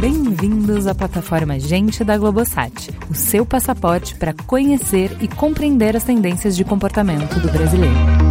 [0.00, 6.56] Bem-vindos à plataforma Gente da Globosat, o seu passaporte para conhecer e compreender as tendências
[6.56, 8.21] de comportamento do brasileiro.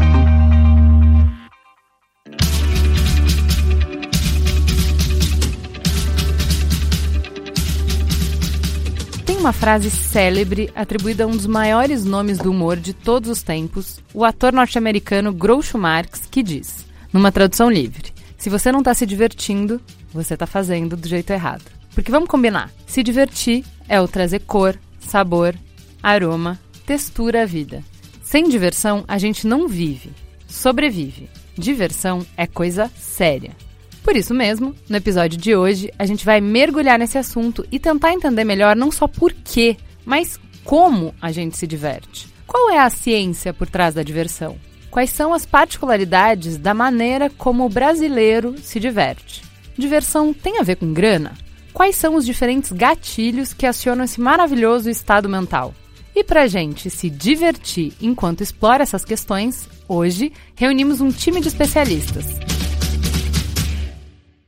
[9.42, 14.00] Uma frase célebre atribuída a um dos maiores nomes do humor de todos os tempos,
[14.14, 19.04] o ator norte-americano Groucho Marx, que diz, numa tradução livre: se você não está se
[19.04, 19.82] divertindo,
[20.14, 21.64] você está fazendo do jeito errado.
[21.96, 25.56] Porque vamos combinar: se divertir é o trazer cor, sabor,
[26.04, 27.84] aroma, textura à vida.
[28.22, 30.12] Sem diversão, a gente não vive,
[30.48, 31.28] sobrevive.
[31.58, 33.56] Diversão é coisa séria.
[34.04, 38.14] Por isso mesmo, no episódio de hoje, a gente vai mergulhar nesse assunto e tentar
[38.14, 42.28] entender melhor não só por quê, mas como a gente se diverte.
[42.48, 44.58] Qual é a ciência por trás da diversão?
[44.90, 49.42] Quais são as particularidades da maneira como o brasileiro se diverte?
[49.78, 51.34] Diversão tem a ver com grana?
[51.72, 55.74] Quais são os diferentes gatilhos que acionam esse maravilhoso estado mental?
[56.14, 62.61] E para gente se divertir enquanto explora essas questões, hoje reunimos um time de especialistas.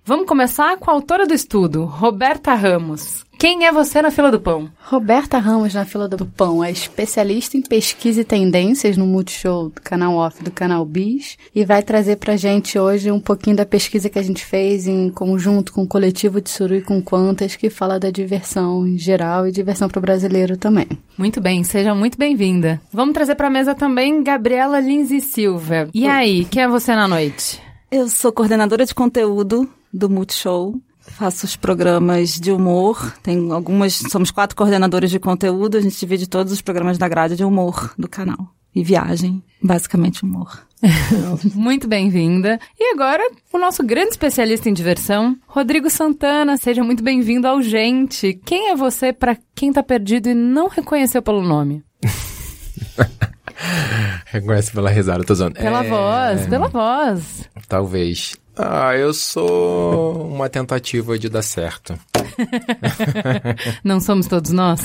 [0.06, 3.24] Vamos começar com a autora do estudo, Roberta Ramos.
[3.40, 4.70] Quem é você na fila do pão?
[4.84, 9.82] Roberta Ramos na fila do pão é especialista em pesquisa e tendências no Multishow do
[9.82, 14.10] canal Off do canal Bis e vai trazer pra gente hoje um pouquinho da pesquisa
[14.10, 17.70] que a gente fez em conjunto com o coletivo de Suru e com Quantas que
[17.70, 20.88] fala da diversão em geral e diversão pro brasileiro também.
[21.18, 22.82] Muito bem, seja muito bem-vinda.
[22.92, 25.88] Vamos trazer pra mesa também Gabriela Lindsay Silva.
[25.94, 27.62] E aí, quem é você na noite?
[27.90, 30.74] Eu sou coordenadora de conteúdo do Multishow.
[31.00, 33.14] Faço os programas de humor.
[33.22, 33.94] Tem algumas.
[34.10, 35.78] Somos quatro coordenadores de conteúdo.
[35.78, 38.38] A gente divide todos os programas da grade de humor do canal.
[38.76, 40.66] E viagem, basicamente humor.
[41.54, 42.58] Muito bem-vinda.
[42.80, 43.22] E agora,
[43.54, 46.58] o nosso grande especialista em diversão, Rodrigo Santana.
[46.58, 48.34] Seja muito bem-vindo ao Gente.
[48.46, 51.84] Quem é você para quem tá perdido e não reconheceu pelo nome?
[54.26, 55.56] Reconhece pela risada, tô zoando.
[55.56, 57.50] Pela É, voz, pela voz.
[57.68, 58.36] Talvez.
[58.56, 61.98] Ah, eu sou uma tentativa de dar certo.
[63.84, 64.82] Não somos todos nós?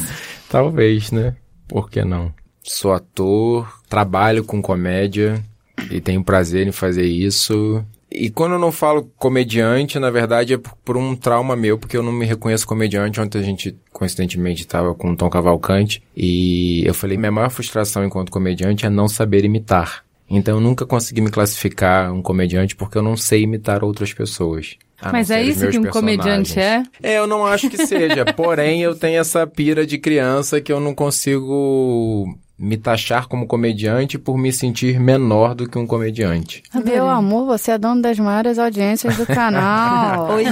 [0.48, 1.36] Talvez, né?
[1.66, 2.32] Por que não?
[2.62, 5.42] Sou ator, trabalho com comédia
[5.90, 7.84] e tenho prazer em fazer isso.
[8.10, 12.02] E quando eu não falo comediante, na verdade é por, um trauma meu, porque eu
[12.02, 13.20] não me reconheço comediante.
[13.20, 18.04] Ontem a gente, coincidentemente, estava com o Tom Cavalcante e eu falei: minha maior frustração
[18.04, 20.07] enquanto comediante é não saber imitar.
[20.28, 24.76] Então eu nunca consegui me classificar um comediante porque eu não sei imitar outras pessoas.
[25.12, 26.82] Mas é isso que um comediante é?
[27.02, 28.24] É, eu não acho que seja.
[28.34, 34.18] Porém, eu tenho essa pira de criança que eu não consigo me taxar como comediante
[34.18, 36.64] por me sentir menor do que um comediante.
[36.84, 40.32] Meu amor, você é dono das maiores audiências do canal.
[40.34, 40.44] Oi.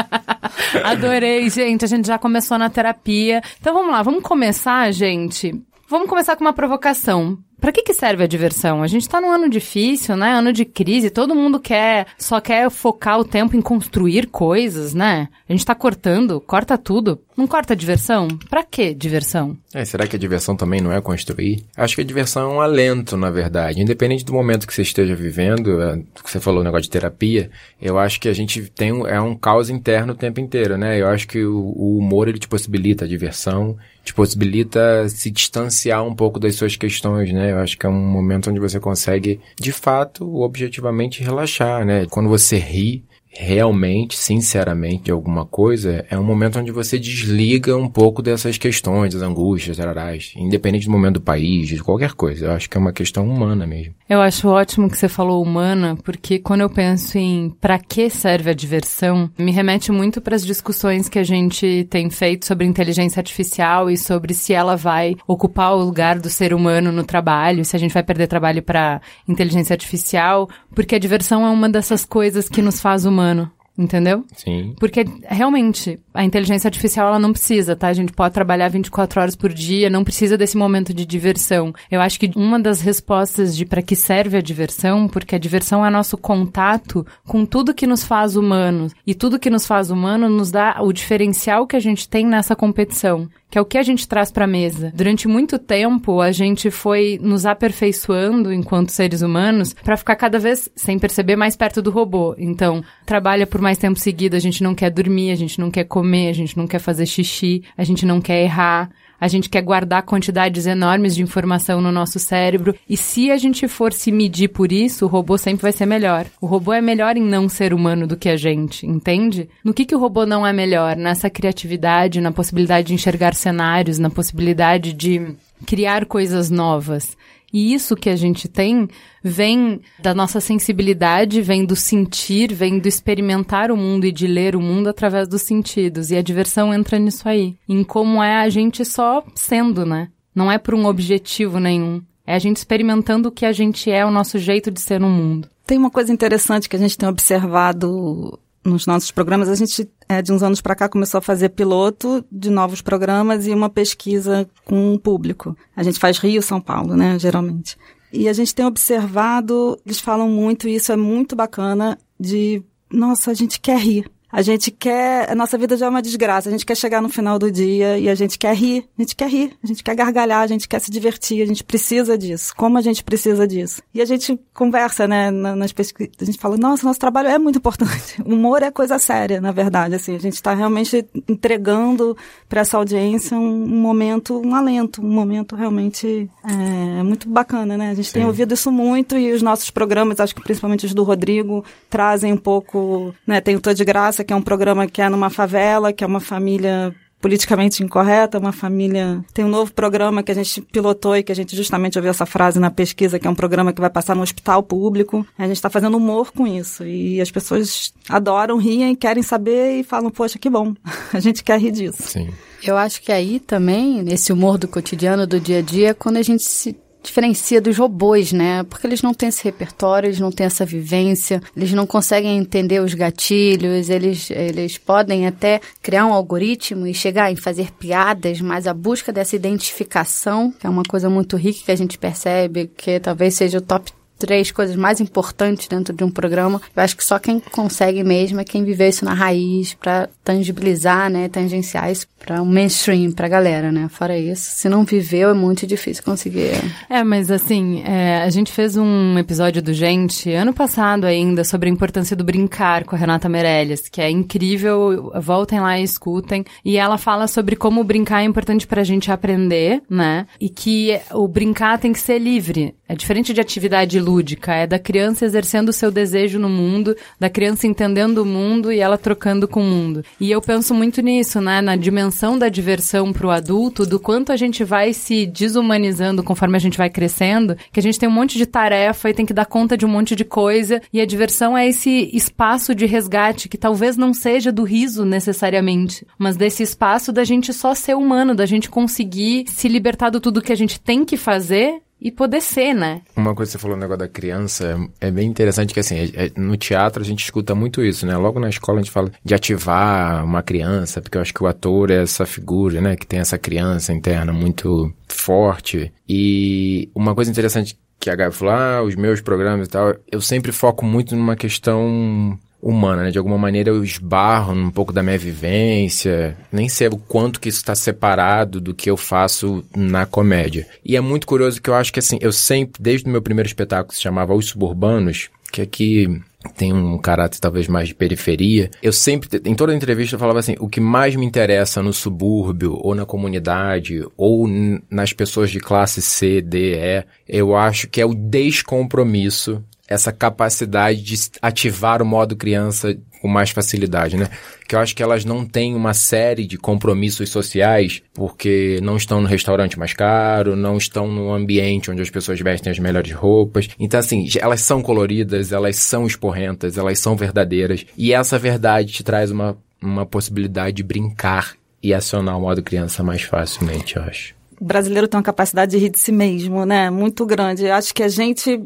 [0.82, 1.84] Adorei, gente.
[1.84, 3.42] A gente já começou na terapia.
[3.60, 5.52] Então vamos lá, vamos começar, gente.
[5.86, 7.38] Vamos começar com uma provocação.
[7.62, 8.82] Pra que, que serve a diversão?
[8.82, 10.32] A gente tá num ano difícil, né?
[10.32, 15.28] Ano de crise, todo mundo quer, só quer focar o tempo em construir coisas, né?
[15.48, 17.20] A gente tá cortando, corta tudo.
[17.36, 18.28] Não corta a diversão?
[18.50, 19.56] Pra que diversão?
[19.72, 21.64] É, será que a diversão também não é construir?
[21.76, 23.80] Acho que a diversão é um alento, na verdade.
[23.80, 27.50] Independente do momento que você esteja vivendo, é, que você falou o negócio de terapia,
[27.80, 31.00] eu acho que a gente tem é um caos interno o tempo inteiro, né?
[31.00, 36.04] Eu acho que o, o humor, ele te possibilita a diversão, te possibilita se distanciar
[36.04, 37.52] um pouco das suas questões, né?
[37.52, 42.06] Eu acho que é um momento onde você consegue, de fato, objetivamente relaxar, né?
[42.10, 43.04] Quando você ri,
[43.34, 49.14] realmente, sinceramente, de alguma coisa, é um momento onde você desliga um pouco dessas questões,
[49.14, 52.46] das angústias, tararás, independente do momento do país, de qualquer coisa.
[52.46, 53.94] Eu acho que é uma questão humana mesmo.
[54.08, 58.50] Eu acho ótimo que você falou humana, porque quando eu penso em pra que serve
[58.50, 63.20] a diversão, me remete muito para as discussões que a gente tem feito sobre inteligência
[63.20, 67.74] artificial e sobre se ela vai ocupar o lugar do ser humano no trabalho, se
[67.74, 72.48] a gente vai perder trabalho para inteligência artificial, porque a diversão é uma dessas coisas
[72.48, 73.52] que nos faz humano.
[73.78, 74.24] Entendeu?
[74.36, 74.74] Sim.
[74.78, 77.88] Porque realmente a inteligência artificial ela não precisa, tá?
[77.88, 81.72] A gente pode trabalhar 24 horas por dia, não precisa desse momento de diversão.
[81.90, 85.84] Eu acho que uma das respostas de para que serve a diversão, porque a diversão
[85.84, 90.28] é nosso contato com tudo que nos faz humanos e tudo que nos faz humano
[90.28, 93.82] nos dá o diferencial que a gente tem nessa competição que é o que a
[93.82, 94.90] gente traz para a mesa.
[94.96, 100.70] Durante muito tempo, a gente foi nos aperfeiçoando enquanto seres humanos para ficar cada vez,
[100.74, 102.34] sem perceber, mais perto do robô.
[102.38, 105.84] Então, trabalha por mais tempo seguido, a gente não quer dormir, a gente não quer
[105.84, 108.90] comer, a gente não quer fazer xixi, a gente não quer errar.
[109.20, 112.74] a gente quer guardar quantidades enormes de informação no nosso cérebro.
[112.90, 116.26] E se a gente for se medir por isso, o robô sempre vai ser melhor.
[116.40, 119.48] O robô é melhor em não ser humano do que a gente, entende?
[119.62, 120.96] No que, que o robô não é melhor?
[120.96, 127.16] Nessa criatividade, na possibilidade de enxergar cenários, na possibilidade de criar coisas novas.
[127.52, 128.88] E isso que a gente tem
[129.22, 134.56] vem da nossa sensibilidade, vem do sentir, vem do experimentar o mundo e de ler
[134.56, 136.10] o mundo através dos sentidos.
[136.10, 137.56] E a diversão entra nisso aí.
[137.68, 140.08] Em como é a gente só sendo, né?
[140.34, 142.02] Não é por um objetivo nenhum.
[142.26, 145.10] É a gente experimentando o que a gente é, o nosso jeito de ser no
[145.10, 145.48] mundo.
[145.66, 150.22] Tem uma coisa interessante que a gente tem observado nos nossos programas, a gente, é,
[150.22, 154.48] de uns anos para cá, começou a fazer piloto de novos programas e uma pesquisa
[154.64, 155.56] com o público.
[155.74, 157.76] A gente faz Rio, São Paulo, né, geralmente.
[158.12, 163.30] E a gente tem observado, eles falam muito, e isso é muito bacana, de, nossa,
[163.30, 164.10] a gente quer rir.
[164.32, 165.30] A gente quer.
[165.30, 166.48] A nossa vida já é uma desgraça.
[166.48, 168.88] A gente quer chegar no final do dia e a gente quer rir.
[168.98, 169.52] A gente quer rir.
[169.62, 170.40] A gente quer gargalhar.
[170.40, 171.42] A gente quer se divertir.
[171.42, 172.54] A gente precisa disso.
[172.56, 173.82] Como a gente precisa disso?
[173.92, 175.30] E a gente conversa, né?
[175.30, 176.14] Nas pesquisas.
[176.18, 177.92] A gente fala: nossa, nosso trabalho é muito importante.
[178.32, 179.94] O humor é coisa séria, na verdade.
[179.94, 182.16] Assim, a gente está realmente entregando
[182.48, 187.90] para essa audiência um, um, momento, um alento, um momento realmente é, muito bacana, né?
[187.90, 188.14] A gente Sim.
[188.14, 192.32] tem ouvido isso muito e os nossos programas, acho que principalmente os do Rodrigo, trazem
[192.32, 193.40] um pouco, né?
[193.40, 196.06] Tem o Tô de Graça que é um programa que é numa favela, que é
[196.06, 199.24] uma família politicamente incorreta, uma família.
[199.32, 202.26] Tem um novo programa que a gente pilotou e que a gente justamente ouviu essa
[202.26, 205.24] frase na pesquisa, que é um programa que vai passar no hospital público.
[205.38, 206.84] A gente está fazendo humor com isso.
[206.84, 210.74] E as pessoas adoram, riem, querem saber e falam, poxa, que bom.
[211.14, 212.02] A gente quer rir disso.
[212.02, 212.28] Sim.
[212.62, 216.16] Eu acho que aí também, nesse humor do cotidiano, do dia a dia, é quando
[216.16, 218.62] a gente se diferencia dos robôs, né?
[218.64, 222.80] Porque eles não têm esse repertório, eles não têm essa vivência, eles não conseguem entender
[222.80, 228.66] os gatilhos, eles, eles podem até criar um algoritmo e chegar em fazer piadas, mas
[228.66, 233.00] a busca dessa identificação, que é uma coisa muito rica que a gente percebe, que
[233.00, 236.62] talvez seja o top três coisas mais importantes dentro de um programa.
[236.76, 241.10] Eu acho que só quem consegue mesmo é quem viveu isso na raiz para tangibilizar,
[241.10, 243.88] né, tangenciar isso para o um mainstream, pra galera, né?
[243.88, 246.52] Fora isso, se não viveu é muito difícil conseguir.
[246.88, 251.68] É, mas assim, é, a gente fez um episódio do Gente ano passado ainda sobre
[251.68, 256.44] a importância do brincar com a Renata Meirelles, que é incrível, voltem lá e escutem.
[256.64, 260.26] E ela fala sobre como brincar é importante pra gente aprender, né?
[260.40, 262.74] E que o brincar tem que ser livre.
[262.88, 264.11] É diferente de atividade lúdica,
[264.48, 268.80] é da criança exercendo o seu desejo no mundo, da criança entendendo o mundo e
[268.80, 270.04] ela trocando com o mundo.
[270.20, 271.60] E eu penso muito nisso, né?
[271.60, 276.56] Na dimensão da diversão para o adulto, do quanto a gente vai se desumanizando conforme
[276.56, 279.34] a gente vai crescendo, que a gente tem um monte de tarefa e tem que
[279.34, 283.48] dar conta de um monte de coisa, e a diversão é esse espaço de resgate
[283.48, 288.34] que talvez não seja do riso necessariamente, mas desse espaço da gente só ser humano,
[288.34, 292.40] da gente conseguir se libertar do tudo que a gente tem que fazer e poder
[292.40, 293.00] ser, né?
[293.14, 296.26] Uma coisa que você falou no negócio da criança é bem interessante que assim, é,
[296.26, 298.16] é, no teatro a gente escuta muito isso, né?
[298.16, 301.46] Logo na escola a gente fala de ativar uma criança, porque eu acho que o
[301.46, 305.92] ator é essa figura, né, que tem essa criança interna muito forte.
[306.08, 310.20] E uma coisa interessante que a Gabi falou, ah, os meus programas e tal, eu
[310.20, 313.10] sempre foco muito numa questão humana, né?
[313.10, 317.48] De alguma maneira eu esbarro um pouco da minha vivência, nem sei o quanto que
[317.48, 320.66] isso está separado do que eu faço na comédia.
[320.84, 323.48] E é muito curioso que eu acho que assim, eu sempre, desde o meu primeiro
[323.48, 326.22] espetáculo que se chamava Os Suburbanos, que aqui
[326.56, 328.70] tem um caráter talvez mais de periferia.
[328.82, 332.78] Eu sempre, em toda entrevista, eu falava assim: o que mais me interessa no subúrbio,
[332.80, 334.48] ou na comunidade, ou
[334.90, 341.02] nas pessoas de classe C, D, E, eu acho que é o descompromisso essa capacidade
[341.02, 344.28] de ativar o modo criança com mais facilidade, né?
[344.66, 349.20] Que eu acho que elas não têm uma série de compromissos sociais porque não estão
[349.20, 353.68] no restaurante mais caro, não estão no ambiente onde as pessoas vestem as melhores roupas.
[353.78, 357.86] Então, assim, elas são coloridas, elas são esporrentas, elas são verdadeiras.
[357.96, 363.02] E essa verdade te traz uma, uma possibilidade de brincar e acionar o modo criança
[363.02, 366.88] mais facilmente, eu acho o brasileiro tem uma capacidade de rir de si mesmo, né?
[366.88, 367.68] Muito grande.
[367.68, 368.60] Acho que a gente,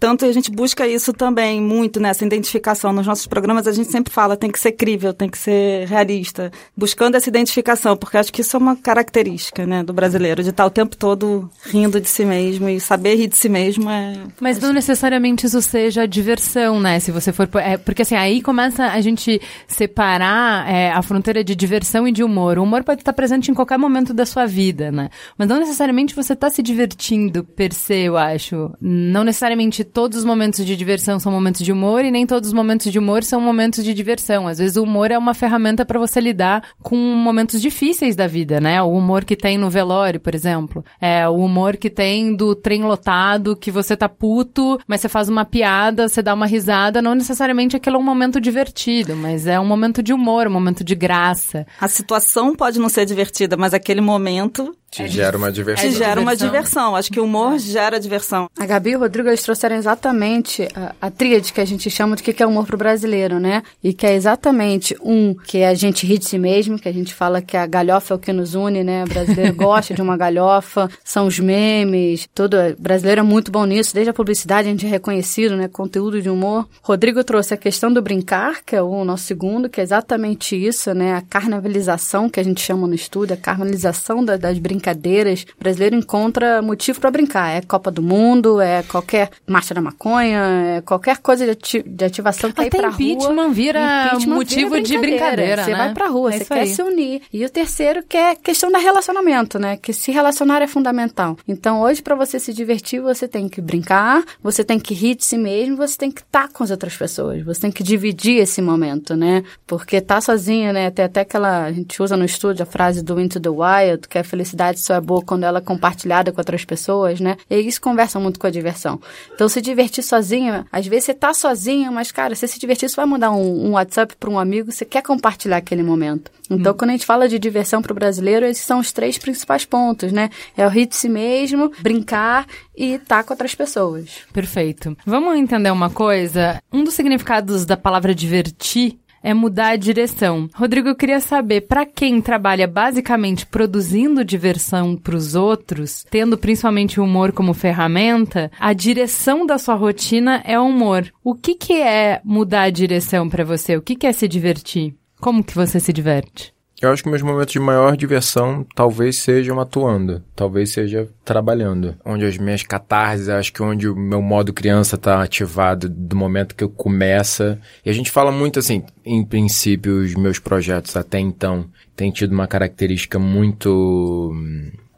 [0.00, 2.90] tanto a gente busca isso também muito nessa identificação.
[2.90, 6.50] Nos nossos programas a gente sempre fala, tem que ser crível, tem que ser realista,
[6.74, 10.64] buscando essa identificação, porque acho que isso é uma característica, né, do brasileiro, de estar
[10.64, 14.14] o tempo todo rindo de si mesmo e saber rir de si mesmo é.
[14.40, 16.98] Mas não necessariamente isso seja diversão, né?
[16.98, 21.54] Se você for, é, porque assim aí começa a gente separar é, a fronteira de
[21.54, 22.56] diversão e de humor.
[22.58, 25.10] O humor pode estar presente em qualquer momento da sua vida, né?
[25.42, 28.72] Mas não necessariamente você tá se divertindo per se, eu acho.
[28.80, 32.54] Não necessariamente todos os momentos de diversão são momentos de humor e nem todos os
[32.54, 34.46] momentos de humor são momentos de diversão.
[34.46, 38.60] Às vezes o humor é uma ferramenta para você lidar com momentos difíceis da vida,
[38.60, 38.80] né?
[38.84, 40.84] O humor que tem no velório, por exemplo.
[41.00, 45.28] É o humor que tem do trem lotado, que você tá puto, mas você faz
[45.28, 49.58] uma piada, você dá uma risada, não necessariamente aquilo é um momento divertido, mas é
[49.58, 51.66] um momento de humor, um momento de graça.
[51.80, 55.90] A situação pode não ser divertida, mas aquele momento te é gera uma diversão.
[55.90, 56.94] Te gera uma diversão.
[56.94, 58.50] Acho que o humor gera diversão.
[58.58, 62.14] A Gabi e o Rodrigo, eles trouxeram exatamente a, a tríade que a gente chama
[62.14, 63.62] de que é humor pro brasileiro, né?
[63.82, 66.92] E que é exatamente um, que é a gente ri de si mesmo, que a
[66.92, 69.04] gente fala que a galhofa é o que nos une, né?
[69.04, 73.94] O brasileiro gosta de uma galhofa, são os memes, todo brasileiro é muito bom nisso,
[73.94, 75.68] desde a publicidade a gente é reconhecido, né?
[75.68, 76.68] Conteúdo de humor.
[76.82, 80.92] Rodrigo trouxe a questão do brincar, que é o nosso segundo, que é exatamente isso,
[80.92, 81.14] né?
[81.14, 85.62] A carnavalização que a gente chama no estudo, a carnavalização da, das brincadeiras brincadeiras, o
[85.62, 87.50] brasileiro encontra motivo para brincar.
[87.50, 92.04] É Copa do Mundo, é qualquer marcha da maconha, é qualquer coisa de, ati de
[92.04, 93.52] ativação que Até ir pra impeachment rua.
[93.52, 95.76] Vira impeachment motivo vira de brincadeira, Você né?
[95.76, 96.68] vai pra rua, é você quer aí.
[96.68, 97.22] se unir.
[97.32, 99.76] E o terceiro que é questão da relacionamento, né?
[99.76, 101.36] Que se relacionar é fundamental.
[101.46, 105.24] Então, hoje, para você se divertir, você tem que brincar, você tem que rir de
[105.24, 108.60] si mesmo, você tem que estar com as outras pessoas, você tem que dividir esse
[108.60, 109.44] momento, né?
[109.66, 110.90] Porque tá sozinho, né?
[110.90, 111.64] Tem até aquela.
[111.64, 114.71] A gente usa no estúdio a frase do Into the Wild, que é a felicidade
[114.80, 117.36] só é boa quando ela é compartilhada com outras pessoas, né?
[117.48, 119.00] E isso conversa muito com a diversão.
[119.34, 122.96] Então, se divertir sozinho, às vezes você tá sozinho, mas, cara, você se divertir, você
[122.96, 126.30] vai mandar um, um WhatsApp para um amigo, você quer compartilhar aquele momento.
[126.50, 126.76] Então, hum.
[126.76, 130.12] quando a gente fala de diversão para o brasileiro, esses são os três principais pontos,
[130.12, 130.30] né?
[130.56, 134.10] É o rir de si mesmo, brincar e estar tá com outras pessoas.
[134.32, 134.96] Perfeito.
[135.06, 136.62] Vamos entender uma coisa?
[136.72, 140.48] Um dos significados da palavra divertir é mudar a direção.
[140.54, 147.00] Rodrigo, eu queria saber, para quem trabalha basicamente produzindo diversão para os outros, tendo principalmente
[147.00, 151.12] o humor como ferramenta, a direção da sua rotina é o humor.
[151.22, 153.76] O que, que é mudar a direção para você?
[153.76, 154.94] O que, que é se divertir?
[155.20, 156.52] Como que você se diverte?
[156.82, 161.94] Eu acho que meus momentos de maior diversão talvez sejam atuando, talvez seja trabalhando.
[162.04, 166.56] Onde as minhas catarses, acho que onde o meu modo criança está ativado do momento
[166.56, 167.60] que eu começa.
[167.86, 172.32] E a gente fala muito assim, em princípio, os meus projetos até então têm tido
[172.32, 174.34] uma característica muito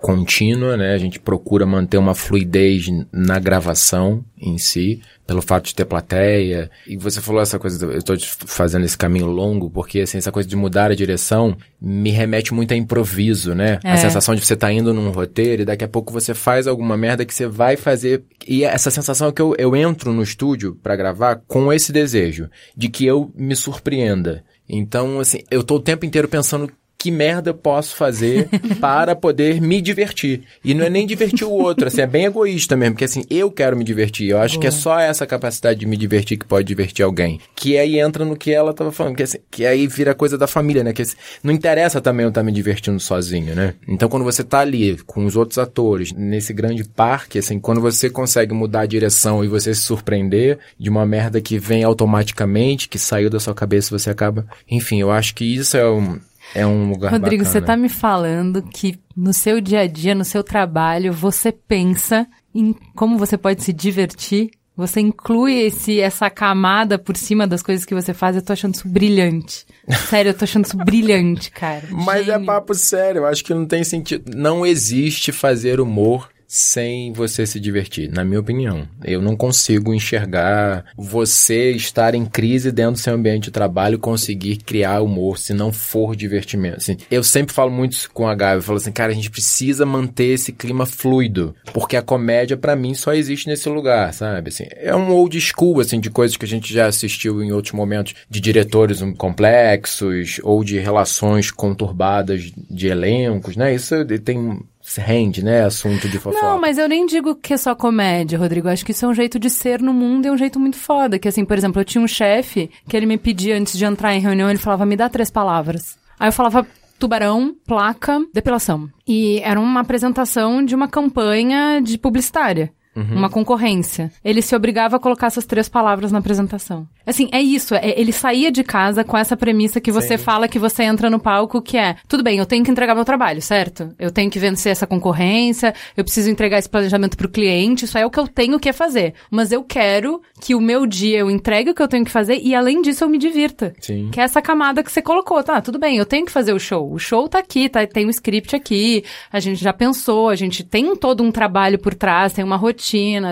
[0.05, 0.93] contínua, né?
[0.93, 6.71] A gente procura manter uma fluidez na gravação em si, pelo fato de ter plateia.
[6.87, 10.47] E você falou essa coisa, eu estou fazendo esse caminho longo, porque assim, essa coisa
[10.47, 13.79] de mudar a direção me remete muito a improviso, né?
[13.83, 13.93] É.
[13.93, 16.67] A sensação de você estar tá indo num roteiro e daqui a pouco você faz
[16.67, 18.25] alguma merda que você vai fazer.
[18.47, 22.51] E essa sensação é que eu, eu entro no estúdio para gravar com esse desejo
[22.77, 24.45] de que eu me surpreenda.
[24.69, 26.71] Então, assim, eu tô o tempo inteiro pensando
[27.05, 28.49] que merda eu posso fazer
[28.81, 30.41] para poder me divertir.
[30.65, 33.51] E não é nem divertir o outro, assim, é bem egoísta mesmo, porque assim, eu
[33.51, 34.31] quero me divertir.
[34.31, 37.39] Eu acho que é só essa capacidade de me divertir que pode divertir alguém.
[37.55, 40.47] Que aí entra no que ela tava falando, que, assim, que aí vira coisa da
[40.47, 40.95] família, né?
[40.95, 43.75] Que assim, não interessa também eu estar tá me divertindo sozinho, né?
[43.87, 48.09] Então quando você tá ali com os outros atores, nesse grande parque, assim, quando você
[48.09, 52.99] consegue mudar a direção e você se surpreender de uma merda que vem automaticamente, que
[52.99, 54.47] saiu da sua cabeça, você acaba.
[54.71, 56.19] Enfim, eu acho que isso é um
[56.55, 57.61] é um lugar Rodrigo, bacana.
[57.61, 62.27] você tá me falando que no seu dia a dia, no seu trabalho, você pensa
[62.55, 64.51] em como você pode se divertir.
[64.77, 68.35] Você inclui esse, essa camada por cima das coisas que você faz.
[68.35, 69.65] Eu tô achando isso brilhante.
[70.09, 71.87] Sério, eu tô achando isso brilhante, cara.
[71.91, 72.43] Mas é Gênio.
[72.43, 73.21] é papo sério.
[73.21, 74.37] Eu acho que não tem sentido.
[74.37, 78.87] Não existe fazer humor sem você se divertir, na minha opinião.
[79.05, 83.99] Eu não consigo enxergar você estar em crise dentro do seu ambiente de trabalho e
[83.99, 86.77] conseguir criar humor se não for divertimento.
[86.77, 89.85] Assim, eu sempre falo muito com a Gabi, eu falo assim, cara, a gente precisa
[89.87, 94.49] manter esse clima fluido, porque a comédia para mim só existe nesse lugar, sabe?
[94.49, 97.73] Assim, é um old school assim de coisas que a gente já assistiu em outros
[97.73, 103.75] momentos de diretores complexos ou de relações conturbadas de elencos, né?
[103.75, 104.61] Isso tem
[105.01, 105.65] rende, né?
[105.65, 106.45] Assunto de fofoca.
[106.45, 108.69] Não, mas eu nem digo que é só comédia, Rodrigo.
[108.69, 110.77] Acho que isso é um jeito de ser no mundo e é um jeito muito
[110.77, 111.19] foda.
[111.19, 114.15] Que assim, por exemplo, eu tinha um chefe que ele me pedia antes de entrar
[114.15, 115.97] em reunião, ele falava, me dá três palavras.
[116.19, 116.67] Aí eu falava,
[116.99, 118.89] tubarão, placa, depilação.
[119.07, 122.73] E era uma apresentação de uma campanha de publicitária.
[122.95, 123.17] Uhum.
[123.17, 124.11] uma concorrência.
[124.25, 126.87] Ele se obrigava a colocar essas três palavras na apresentação.
[127.07, 127.75] Assim, é isso.
[127.75, 130.25] É, ele saía de casa com essa premissa que você Sim.
[130.25, 133.05] fala que você entra no palco, que é, tudo bem, eu tenho que entregar meu
[133.05, 133.95] trabalho, certo?
[133.99, 138.07] Eu tenho que vencer essa concorrência, eu preciso entregar esse planejamento pro cliente, isso é
[138.07, 139.15] o que eu tenho que fazer.
[139.31, 142.41] Mas eu quero que o meu dia eu entregue o que eu tenho que fazer
[142.43, 143.75] e, além disso, eu me divirta.
[143.81, 144.09] Sim.
[144.11, 145.43] Que é essa camada que você colocou.
[145.43, 146.91] Tá, tudo bem, eu tenho que fazer o show.
[146.93, 150.65] O show tá aqui, tá, tem um script aqui, a gente já pensou, a gente
[150.65, 152.84] tem todo um trabalho por trás, tem uma rotina,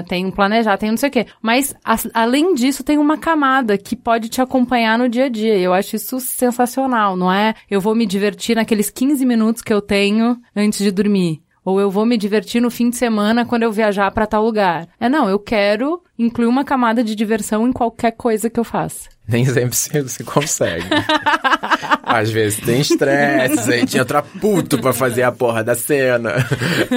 [0.02, 1.26] tem um planejar, tem não sei o quê.
[1.40, 5.58] Mas, a, além disso, tem uma camada que pode te acompanhar no dia a dia.
[5.58, 7.54] Eu acho isso sensacional, não é?
[7.70, 11.42] Eu vou me divertir naqueles 15 minutos que eu tenho antes de dormir.
[11.64, 14.88] Ou eu vou me divertir no fim de semana quando eu viajar para tal lugar.
[14.98, 19.08] É não, eu quero incluir uma camada de diversão em qualquer coisa que eu faça.
[19.26, 19.76] Nem sempre
[20.08, 20.86] se consegue.
[22.02, 26.34] Às vezes tem estresse, a gente entra puto pra fazer a porra da cena.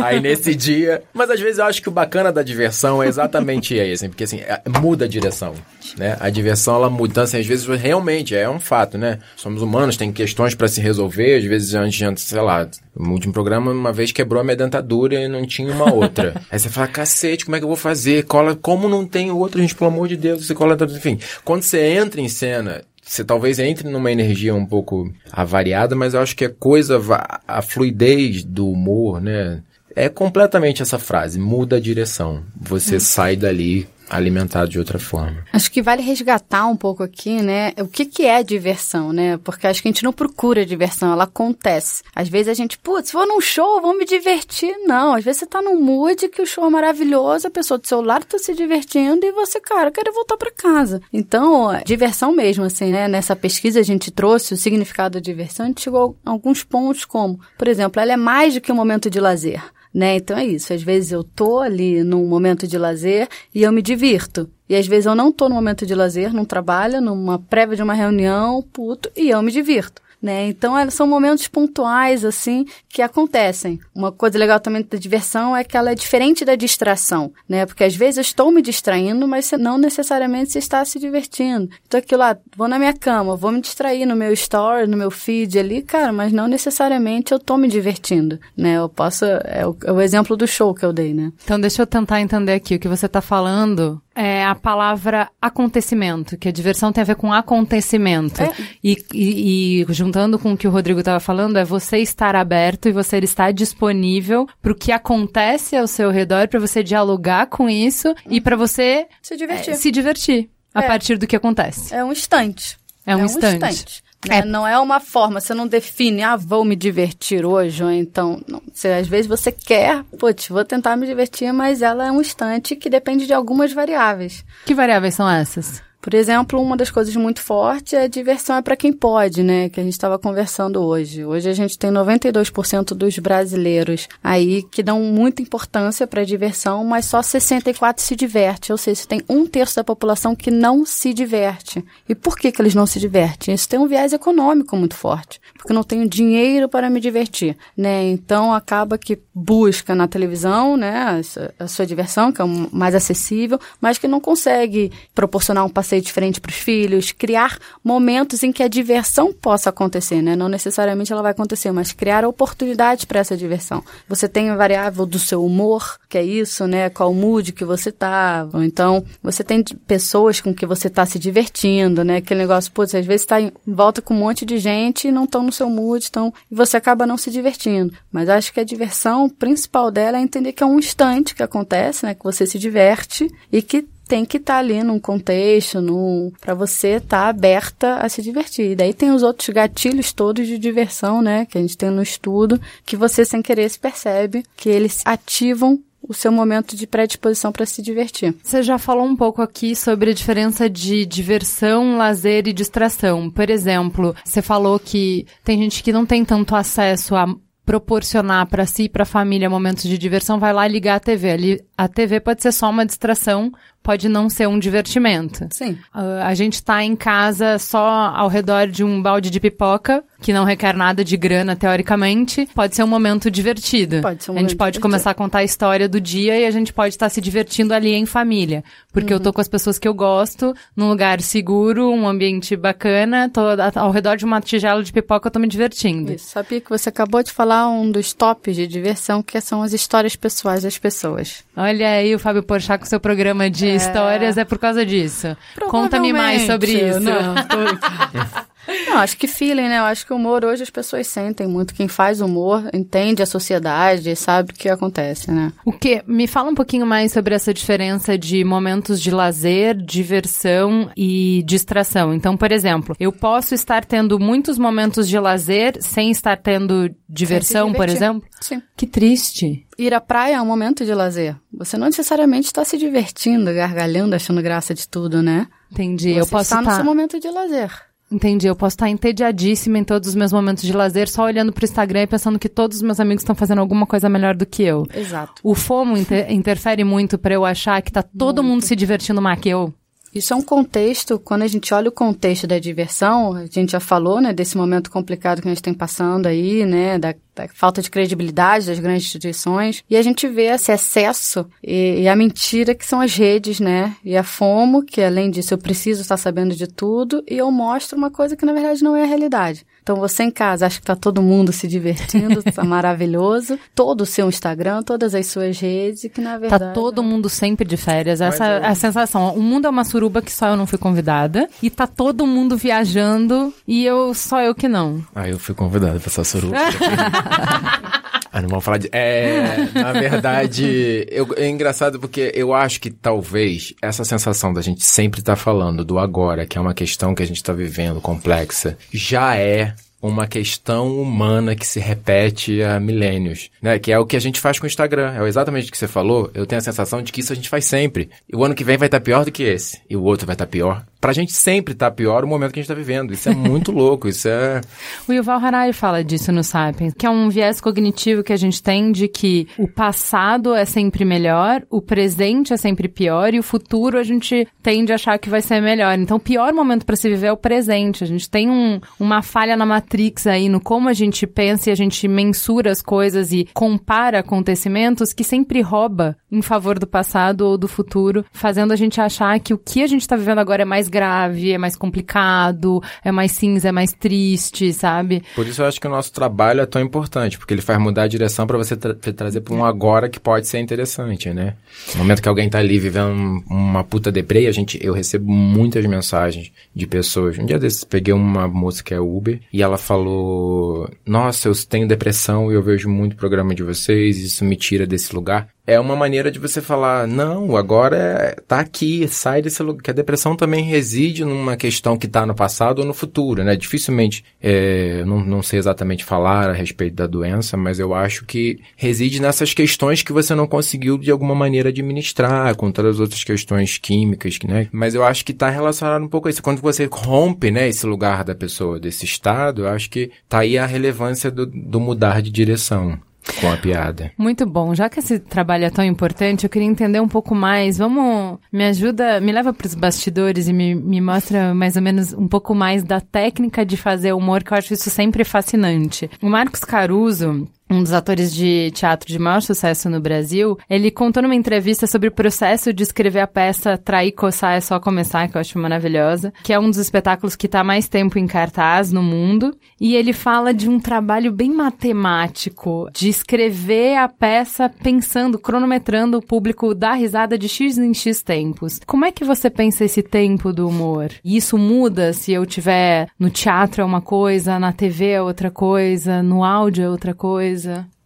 [0.03, 1.03] Aí nesse dia.
[1.13, 4.39] Mas às vezes eu acho que o bacana da diversão é exatamente isso, porque assim,
[4.39, 5.53] é, muda a direção.
[5.97, 6.17] Né?
[6.19, 7.11] A diversão ela muda.
[7.11, 9.19] Então, assim, às vezes realmente é um fato, né?
[9.37, 11.37] Somos humanos, tem questões para se resolver.
[11.37, 15.15] Às vezes a gente, sei lá, no último programa, uma vez quebrou a minha dentadura
[15.15, 16.33] e não tinha uma outra.
[16.51, 18.23] Aí você fala, cacete, como é que eu vou fazer?
[18.23, 21.19] Cola, como não tem outra, gente, pelo amor de Deus, você cola, enfim.
[21.43, 26.21] Quando você entra em cena você talvez entre numa energia um pouco avariada, mas eu
[26.21, 26.99] acho que a coisa,
[27.47, 29.61] a fluidez do humor, né?
[29.95, 32.43] É completamente essa frase, muda a direção.
[32.59, 32.99] Você hum.
[32.99, 35.43] sai dali alimentado de outra forma.
[35.51, 37.73] Acho que vale resgatar um pouco aqui, né?
[37.79, 39.37] O que, que é diversão, né?
[39.37, 42.03] Porque acho que a gente não procura diversão, ela acontece.
[42.15, 44.75] Às vezes a gente, putz, vou num show, vou me divertir.
[44.85, 47.87] Não, às vezes você tá num mood que o show é maravilhoso, a pessoa do
[47.87, 51.01] seu lado tá se divertindo e você, cara, quer voltar para casa.
[51.11, 53.07] Então, diversão mesmo, assim, né?
[53.07, 57.05] Nessa pesquisa a gente trouxe o significado da diversão, a gente chegou a alguns pontos
[57.05, 59.61] como, por exemplo, ela é mais do que um momento de lazer
[59.95, 60.17] né?
[60.17, 60.73] Então é isso.
[60.73, 64.49] Às vezes eu tô ali num momento de lazer e eu me divirto.
[64.67, 67.83] E às vezes eu não tô no momento de lazer, num trabalho, numa prévia de
[67.83, 70.47] uma reunião, puto, e eu me divirto né?
[70.47, 73.79] Então, é, são momentos pontuais, assim, que acontecem.
[73.93, 77.63] Uma coisa legal também da diversão é que ela é diferente da distração, né?
[77.67, 81.69] Porque às vezes eu estou me distraindo, mas não necessariamente você está se divertindo.
[81.85, 85.11] Então, aquilo lá, vou na minha cama, vou me distrair no meu story, no meu
[85.11, 88.77] feed ali, cara, mas não necessariamente eu estou me divertindo, né?
[88.77, 91.31] Eu posso, é o, é o exemplo do show que eu dei, né?
[91.43, 96.37] Então, deixa eu tentar entender aqui o que você está falando é a palavra acontecimento,
[96.37, 98.41] que a diversão tem a ver com acontecimento.
[98.41, 98.53] É.
[98.83, 102.87] E, e, e, juntando com o que o Rodrigo estava falando, é você estar aberto
[102.87, 107.69] e você estar disponível para o que acontece ao seu redor, para você dialogar com
[107.69, 109.73] isso e para você se divertir.
[109.73, 110.87] É, se divertir a é.
[110.87, 111.93] partir do que acontece.
[111.93, 112.77] É um instante.
[113.05, 113.65] É um, é um instante.
[113.65, 114.04] instante.
[114.27, 114.39] Né?
[114.39, 114.45] É.
[114.45, 118.61] Não é uma forma, você não define, ah, vou me divertir hoje, ou então, não.
[118.73, 122.75] Você, às vezes você quer, putz, vou tentar me divertir, mas ela é um instante
[122.75, 124.43] que depende de algumas variáveis.
[124.65, 125.81] Que variáveis são essas?
[126.05, 129.69] Por exemplo, uma das coisas muito fortes é a diversão é para quem pode, né?
[129.69, 131.25] Que a gente estava conversando hoje.
[131.25, 136.85] Hoje a gente tem 92% dos brasileiros aí que dão muita importância para a diversão,
[136.85, 138.71] mas só 64% se diverte.
[138.71, 141.83] Ou seja, tem um terço da população que não se diverte.
[142.07, 143.55] E por que, que eles não se divertem?
[143.55, 145.41] Isso tem um viés econômico muito forte.
[145.57, 148.03] Porque não tenho dinheiro para me divertir, né?
[148.09, 151.19] Então acaba que busca na televisão, né?
[151.57, 156.01] A sua diversão, que é mais acessível, mas que não consegue proporcionar um passeio ser
[156.01, 160.35] diferente para os filhos, criar momentos em que a diversão possa acontecer, né?
[160.35, 163.83] Não necessariamente ela vai acontecer, mas criar oportunidades para essa diversão.
[164.07, 166.89] Você tem a variável do seu humor, que é isso, né?
[166.89, 168.47] Qual mood que você tá.
[168.55, 172.17] Então, você tem pessoas com que você tá se divertindo, né?
[172.17, 175.25] Aquele negócio, putz, às vezes está em volta com um monte de gente e não
[175.25, 177.93] estão no seu mood, então, você acaba não se divertindo.
[178.11, 182.05] Mas acho que a diversão principal dela é entender que é um instante que acontece,
[182.05, 182.13] né?
[182.13, 186.53] Que você se diverte e que tem que estar tá ali num contexto, num, para
[186.53, 188.71] você estar tá aberta a se divertir.
[188.71, 192.01] E daí tem os outros gatilhos todos de diversão, né, que a gente tem no
[192.01, 197.51] estudo, que você sem querer se percebe que eles ativam o seu momento de predisposição
[197.51, 198.35] para se divertir.
[198.43, 203.29] Você já falou um pouco aqui sobre a diferença de diversão, lazer e distração.
[203.29, 207.25] Por exemplo, você falou que tem gente que não tem tanto acesso a
[207.65, 211.65] proporcionar para si e para a família momentos de diversão, vai lá ligar a TV.
[211.75, 213.51] A TV pode ser só uma distração,
[213.85, 215.47] pode não ser um divertimento.
[215.51, 215.77] Sim.
[215.93, 220.33] Uh, a gente está em casa só ao redor de um balde de pipoca, que
[220.33, 224.01] não requer nada de grana, teoricamente, pode ser um momento divertido.
[224.01, 224.81] Pode ser um a gente pode divertido.
[224.81, 227.93] começar a contar a história do dia e a gente pode estar se divertindo ali
[227.93, 228.63] em família.
[228.91, 233.29] Porque eu tô com as pessoas que eu gosto, num lugar seguro, um ambiente bacana,
[233.29, 233.41] tô
[233.75, 236.13] ao redor de uma tigela de pipoca, eu tô me divertindo.
[236.13, 236.29] Isso.
[236.29, 240.15] Sabia que você acabou de falar um dos tops de diversão, que são as histórias
[240.15, 241.43] pessoais das pessoas.
[241.55, 245.35] Olha aí o Fábio Porchat com seu programa de histórias, é por causa disso.
[245.69, 246.99] Conta-me mais sobre isso.
[246.99, 248.45] Não, tô-
[248.87, 249.79] Não, acho que feeling, né?
[249.79, 251.73] Eu acho que o humor hoje as pessoas sentem muito.
[251.73, 255.51] Quem faz humor entende a sociedade, sabe o que acontece, né?
[255.65, 256.03] O que?
[256.07, 262.13] Me fala um pouquinho mais sobre essa diferença de momentos de lazer, diversão e distração.
[262.13, 267.73] Então, por exemplo, eu posso estar tendo muitos momentos de lazer sem estar tendo diversão,
[267.73, 268.27] por exemplo?
[268.41, 268.61] Sim.
[268.75, 269.65] Que triste.
[269.77, 271.35] Ir à praia é um momento de lazer.
[271.53, 275.47] Você não necessariamente está se divertindo, gargalhando, achando graça de tudo, né?
[275.71, 276.13] Entendi.
[276.13, 276.75] Você eu posso está no estar.
[276.75, 277.71] seu momento de lazer.
[278.11, 278.47] Entendi.
[278.47, 282.03] Eu posso estar entediadíssima em todos os meus momentos de lazer, só olhando pro Instagram
[282.03, 284.85] e pensando que todos os meus amigos estão fazendo alguma coisa melhor do que eu.
[284.95, 285.41] Exato.
[285.43, 289.39] O FOMO inter- interfere muito pra eu achar que tá todo mundo se divertindo mais
[289.39, 289.73] que eu.
[290.15, 293.81] Isso é um contexto, quando a gente olha o contexto da diversão, a gente já
[293.81, 297.81] falou, né, desse momento complicado que a gente tem passando aí, né, da, da falta
[297.81, 302.73] de credibilidade das grandes instituições, e a gente vê esse excesso e, e a mentira
[302.73, 306.55] que são as redes, né, e a FOMO, que além disso eu preciso estar sabendo
[306.55, 309.65] de tudo, e eu mostro uma coisa que na verdade não é a realidade.
[309.85, 314.05] Então você em casa acha que tá todo mundo se divertindo, tá maravilhoso, todo o
[314.05, 316.65] seu Instagram, todas as suas redes, que na verdade...
[316.65, 318.19] Tá todo mundo sempre de férias.
[318.19, 319.35] Essa é a sensação.
[319.35, 321.47] O mundo é uma suruba que só eu não fui convidada.
[321.61, 325.05] E tá todo mundo viajando e eu só eu que não.
[325.13, 326.57] Ah, eu fui convidado pra essa suruba.
[328.37, 328.89] Ah, não vamos falar de.
[328.91, 334.83] É, na verdade, eu- é engraçado porque eu acho que talvez essa sensação da gente
[334.83, 338.77] sempre estar falando do agora, que é uma questão que a gente está vivendo complexa,
[338.91, 343.79] já é uma questão humana que se repete há milênios, né?
[343.79, 345.13] Que é o que a gente faz com o Instagram.
[345.19, 346.29] É exatamente o que você falou.
[346.33, 348.09] Eu tenho a sensação de que isso a gente faz sempre.
[348.31, 349.79] E o ano que vem vai estar pior do que esse.
[349.89, 350.85] E o outro vai estar pior.
[351.05, 353.13] Pra gente sempre tá pior o momento que a gente tá vivendo.
[353.13, 354.07] Isso é muito louco.
[354.07, 354.59] Isso é.
[355.07, 358.63] O Yuval Harari fala disso no Sapiens, que é um viés cognitivo que a gente
[358.63, 363.43] tem de que o passado é sempre melhor, o presente é sempre pior e o
[363.43, 365.95] futuro a gente tende a achar que vai ser melhor.
[365.99, 368.03] Então, o pior momento para se viver é o presente.
[368.03, 371.71] A gente tem um- uma falha na Matrix aí no como a gente pensa e
[371.71, 377.41] a gente mensura as coisas e compara acontecimentos que sempre rouba em favor do passado
[377.41, 380.63] ou do futuro, fazendo a gente achar que o que a gente tá vivendo agora
[380.63, 385.21] é mais grave, é mais complicado, é mais cinza, é mais triste, sabe?
[385.35, 388.03] Por isso eu acho que o nosso trabalho é tão importante, porque ele faz mudar
[388.03, 391.55] a direção pra você tra- tra- trazer pra um agora que pode ser interessante, né?
[391.93, 395.29] No momento que alguém tá ali vivendo um- uma puta deprê, a gente, eu recebo
[395.31, 397.37] muitas mensagens de pessoas.
[397.37, 401.87] Um dia desses peguei uma moça que é Uber e ela falou: Nossa, eu tenho
[401.87, 405.47] depressão e eu vejo muito programa de vocês, isso me tira desse lugar.
[405.67, 409.81] É uma maneira de você falar, não, agora é, tá aqui, sai desse lugar.
[409.81, 413.55] Que a depressão também reside numa questão que tá no passado ou no futuro, né?
[413.55, 418.59] Dificilmente, é, não, não sei exatamente falar a respeito da doença, mas eu acho que
[418.75, 423.23] reside nessas questões que você não conseguiu de alguma maneira administrar, com todas as outras
[423.23, 424.67] questões químicas, né?
[424.71, 426.43] Mas eu acho que tá relacionado um pouco a isso.
[426.43, 430.57] Quando você rompe, né, esse lugar da pessoa, desse estado, eu acho que tá aí
[430.57, 432.99] a relevância do, do mudar de direção
[433.39, 434.11] com a piada.
[434.17, 434.73] Muito bom.
[434.75, 437.77] Já que esse trabalho é tão importante, eu queria entender um pouco mais.
[437.77, 442.13] Vamos, me ajuda, me leva para os bastidores e me, me mostra mais ou menos
[442.13, 446.09] um pouco mais da técnica de fazer humor, que eu acho isso sempre fascinante.
[446.21, 451.23] O Marcos Caruso, um dos atores de teatro de maior sucesso no Brasil, ele contou
[451.23, 455.35] numa entrevista sobre o processo de escrever a peça Trair, Coçar é Só Começar, que
[455.35, 459.01] eu acho maravilhosa, que é um dos espetáculos que está mais tempo em cartaz no
[459.01, 459.55] mundo.
[459.81, 466.25] E ele fala de um trabalho bem matemático, de escrever a peça pensando, cronometrando o
[466.25, 468.79] público dar risada de X em X tempos.
[468.85, 471.09] Como é que você pensa esse tempo do humor?
[471.23, 475.49] E isso muda se eu tiver no teatro é uma coisa, na TV é outra
[475.49, 477.54] coisa, no áudio é outra coisa?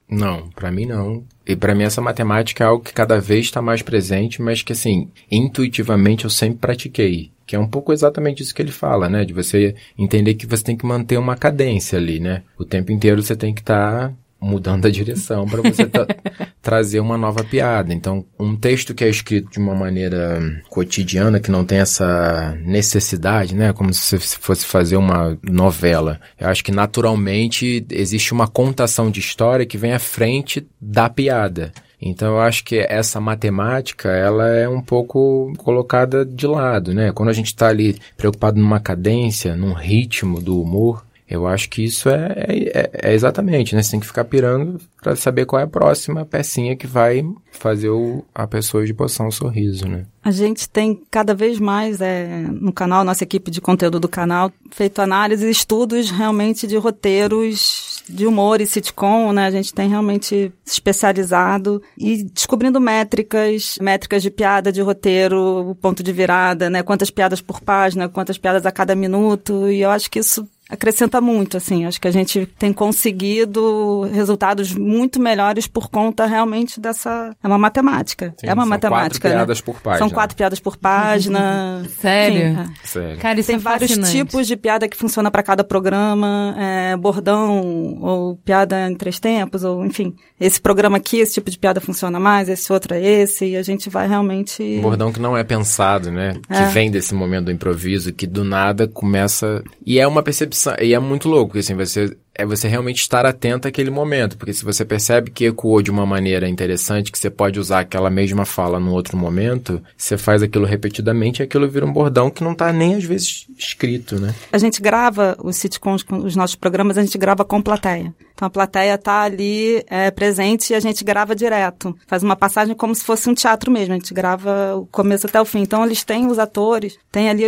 [0.10, 1.24] Não, pra mim não.
[1.46, 4.74] E pra mim essa matemática é algo que cada vez está mais presente, mas que
[4.74, 7.32] assim, intuitivamente eu sempre pratiquei.
[7.46, 9.24] Que é um pouco exatamente isso que ele fala, né?
[9.24, 12.44] De você entender que você tem que manter uma cadência ali, né?
[12.58, 16.08] O tempo inteiro você tem que estar mudando a direção para você tra-
[16.62, 17.94] trazer uma nova piada.
[17.94, 23.56] Então, um texto que é escrito de uma maneira cotidiana, que não tem essa necessidade,
[23.56, 23.74] né?
[23.74, 26.20] Como se você fosse fazer uma novela.
[26.40, 31.72] Eu acho que naturalmente existe uma contação de história que vem à frente da piada.
[32.02, 37.12] Então eu acho que essa matemática, ela é um pouco colocada de lado, né?
[37.12, 41.84] Quando a gente está ali preocupado numa cadência, num ritmo do humor, Eu acho que
[41.84, 42.34] isso é,
[42.74, 43.84] é, é exatamente, né?
[43.84, 47.90] Você tem que ficar pirando para saber qual é a próxima pecinha que vai fazer
[47.90, 50.06] o, a pessoa de um sorriso, né?
[50.24, 54.52] A gente tem cada vez mais é, no canal, nossa equipe de conteúdo do canal,
[54.72, 59.46] feito análises e estudos realmente de roteiros de humor e sitcom, né?
[59.46, 66.02] A gente tem realmente se especializado e descobrindo métricas, métricas de piada, de roteiro, ponto
[66.02, 66.82] de virada, né?
[66.82, 71.20] Quantas piadas por página, quantas piadas a cada minuto, e eu acho que isso acrescenta
[71.20, 71.86] muito, assim.
[71.86, 77.36] Acho que a gente tem conseguido resultados muito melhores por conta realmente dessa.
[77.44, 78.34] É uma matemática.
[78.40, 79.20] Sim, é uma são matemática.
[79.20, 79.36] quatro né?
[79.36, 80.00] piadas por página.
[80.00, 81.84] São quatro piadas por página.
[82.00, 82.40] Sério?
[82.40, 82.88] Sim, é.
[82.88, 83.18] Sério.
[83.20, 84.12] Cara, isso Tem é vários fascinante.
[84.18, 89.64] tipos de piada que funciona para cada programa, é, bordão ou piada em três tempos,
[89.64, 93.46] ou enfim, esse programa aqui, esse tipo de piada funciona mais, esse outro é esse,
[93.46, 94.62] e a gente vai realmente.
[94.62, 96.34] Um bordão que não é pensado, né?
[96.48, 96.68] Que É.
[96.68, 99.64] vem desse momento do improviso, que do nada começa.
[99.86, 100.59] E é uma percepção.
[100.82, 102.16] E é muito louco, porque assim, você.
[102.36, 104.38] É você realmente estar atento àquele momento.
[104.38, 108.10] Porque se você percebe que ecoou de uma maneira interessante, que você pode usar aquela
[108.10, 112.42] mesma fala num outro momento, você faz aquilo repetidamente e aquilo vira um bordão que
[112.42, 114.34] não tá nem às vezes escrito, né?
[114.54, 118.14] A gente grava os sitcoms, com os nossos programas, a gente grava com plateia.
[118.40, 121.94] Então a plateia tá ali é, presente e a gente grava direto.
[122.08, 123.94] Faz uma passagem como se fosse um teatro mesmo.
[123.94, 125.60] A gente grava o começo até o fim.
[125.60, 127.44] Então eles têm os atores, tem ali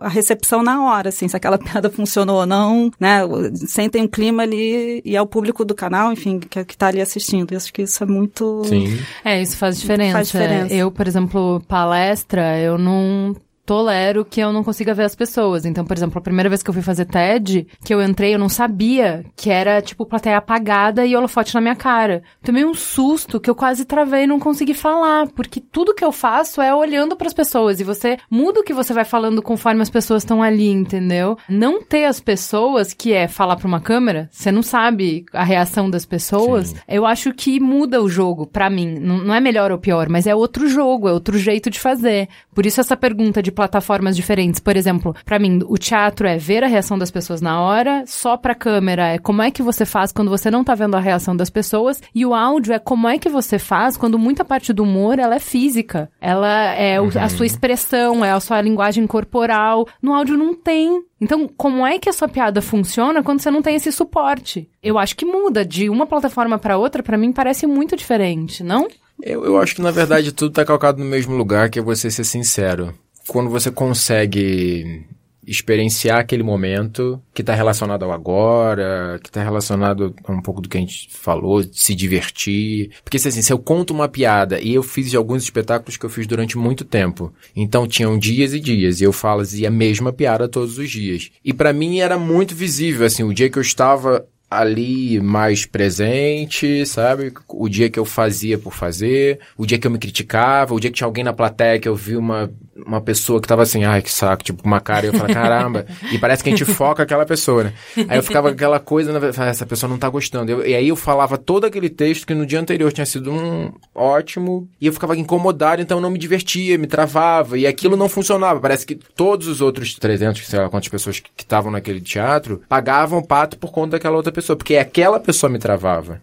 [0.00, 3.20] a recepção na hora, assim, se aquela piada funcionou ou não, né?
[3.66, 7.00] Sentem um clima ali e é o público do canal, enfim, que, que tá ali
[7.00, 7.52] assistindo.
[7.52, 8.64] Eu acho que isso é muito...
[8.66, 8.98] Sim.
[9.24, 10.12] É, isso faz diferença.
[10.12, 10.74] Faz diferença.
[10.74, 15.64] Eu, por exemplo, palestra, eu não tolero que eu não consiga ver as pessoas.
[15.64, 18.38] Então, por exemplo, a primeira vez que eu fui fazer TED, que eu entrei, eu
[18.38, 22.22] não sabia que era, tipo, plateia apagada e holofote na minha cara.
[22.42, 26.12] Tomei um susto que eu quase travei e não consegui falar, porque tudo que eu
[26.12, 29.90] faço é olhando pras pessoas e você muda o que você vai falando conforme as
[29.90, 31.36] pessoas estão ali, entendeu?
[31.48, 35.88] Não ter as pessoas, que é falar pra uma câmera, você não sabe a reação
[35.88, 36.76] das pessoas, Sim.
[36.88, 38.98] eu acho que muda o jogo pra mim.
[38.98, 42.28] Não, não é melhor ou pior, mas é outro jogo, é outro jeito de fazer.
[42.54, 44.60] Por isso essa pergunta de plataformas diferentes.
[44.60, 48.36] Por exemplo, pra mim, o teatro é ver a reação das pessoas na hora, só
[48.36, 51.36] pra câmera é como é que você faz quando você não tá vendo a reação
[51.36, 54.82] das pessoas, e o áudio é como é que você faz quando muita parte do
[54.82, 56.10] humor ela é física.
[56.20, 59.86] Ela é a sua expressão, é a sua linguagem corporal.
[60.02, 61.02] No áudio não tem.
[61.20, 64.68] Então, como é que a sua piada funciona quando você não tem esse suporte?
[64.82, 68.88] Eu acho que muda de uma plataforma pra outra, pra mim parece muito diferente, não?
[69.22, 72.10] Eu, eu acho que, na verdade, tudo tá calcado no mesmo lugar, que é você
[72.10, 72.92] ser sincero.
[73.26, 75.06] Quando você consegue
[75.46, 80.68] experienciar aquele momento que está relacionado ao agora, que está relacionado a um pouco do
[80.68, 82.90] que a gente falou, de se divertir.
[83.02, 86.26] Porque assim, se eu conto uma piada, e eu fiz alguns espetáculos que eu fiz
[86.26, 90.78] durante muito tempo, então tinham dias e dias, e eu fazia a mesma piada todos
[90.78, 91.30] os dias.
[91.44, 96.86] E para mim era muito visível, assim, o dia que eu estava ali mais presente,
[96.86, 97.32] sabe?
[97.48, 100.90] O dia que eu fazia por fazer, o dia que eu me criticava, o dia
[100.90, 102.52] que tinha alguém na plateia que eu vi uma,
[102.86, 105.32] uma pessoa que tava assim, ai que saco, tipo, com uma cara, e eu falava,
[105.34, 107.72] caramba, e parece que a gente foca aquela pessoa, né?
[108.08, 109.20] Aí eu ficava com aquela coisa, né?
[109.32, 110.50] falava, essa pessoa não tá gostando.
[110.50, 113.72] Eu- e aí eu falava todo aquele texto que no dia anterior tinha sido um
[113.94, 118.08] ótimo, e eu ficava incomodado, então eu não me divertia, me travava, e aquilo não
[118.08, 118.60] funcionava.
[118.60, 123.22] Parece que todos os outros 300, sei lá quantas pessoas que estavam naquele teatro, pagavam
[123.22, 126.20] pato por conta daquela outra pessoa, porque aquela pessoa me travava.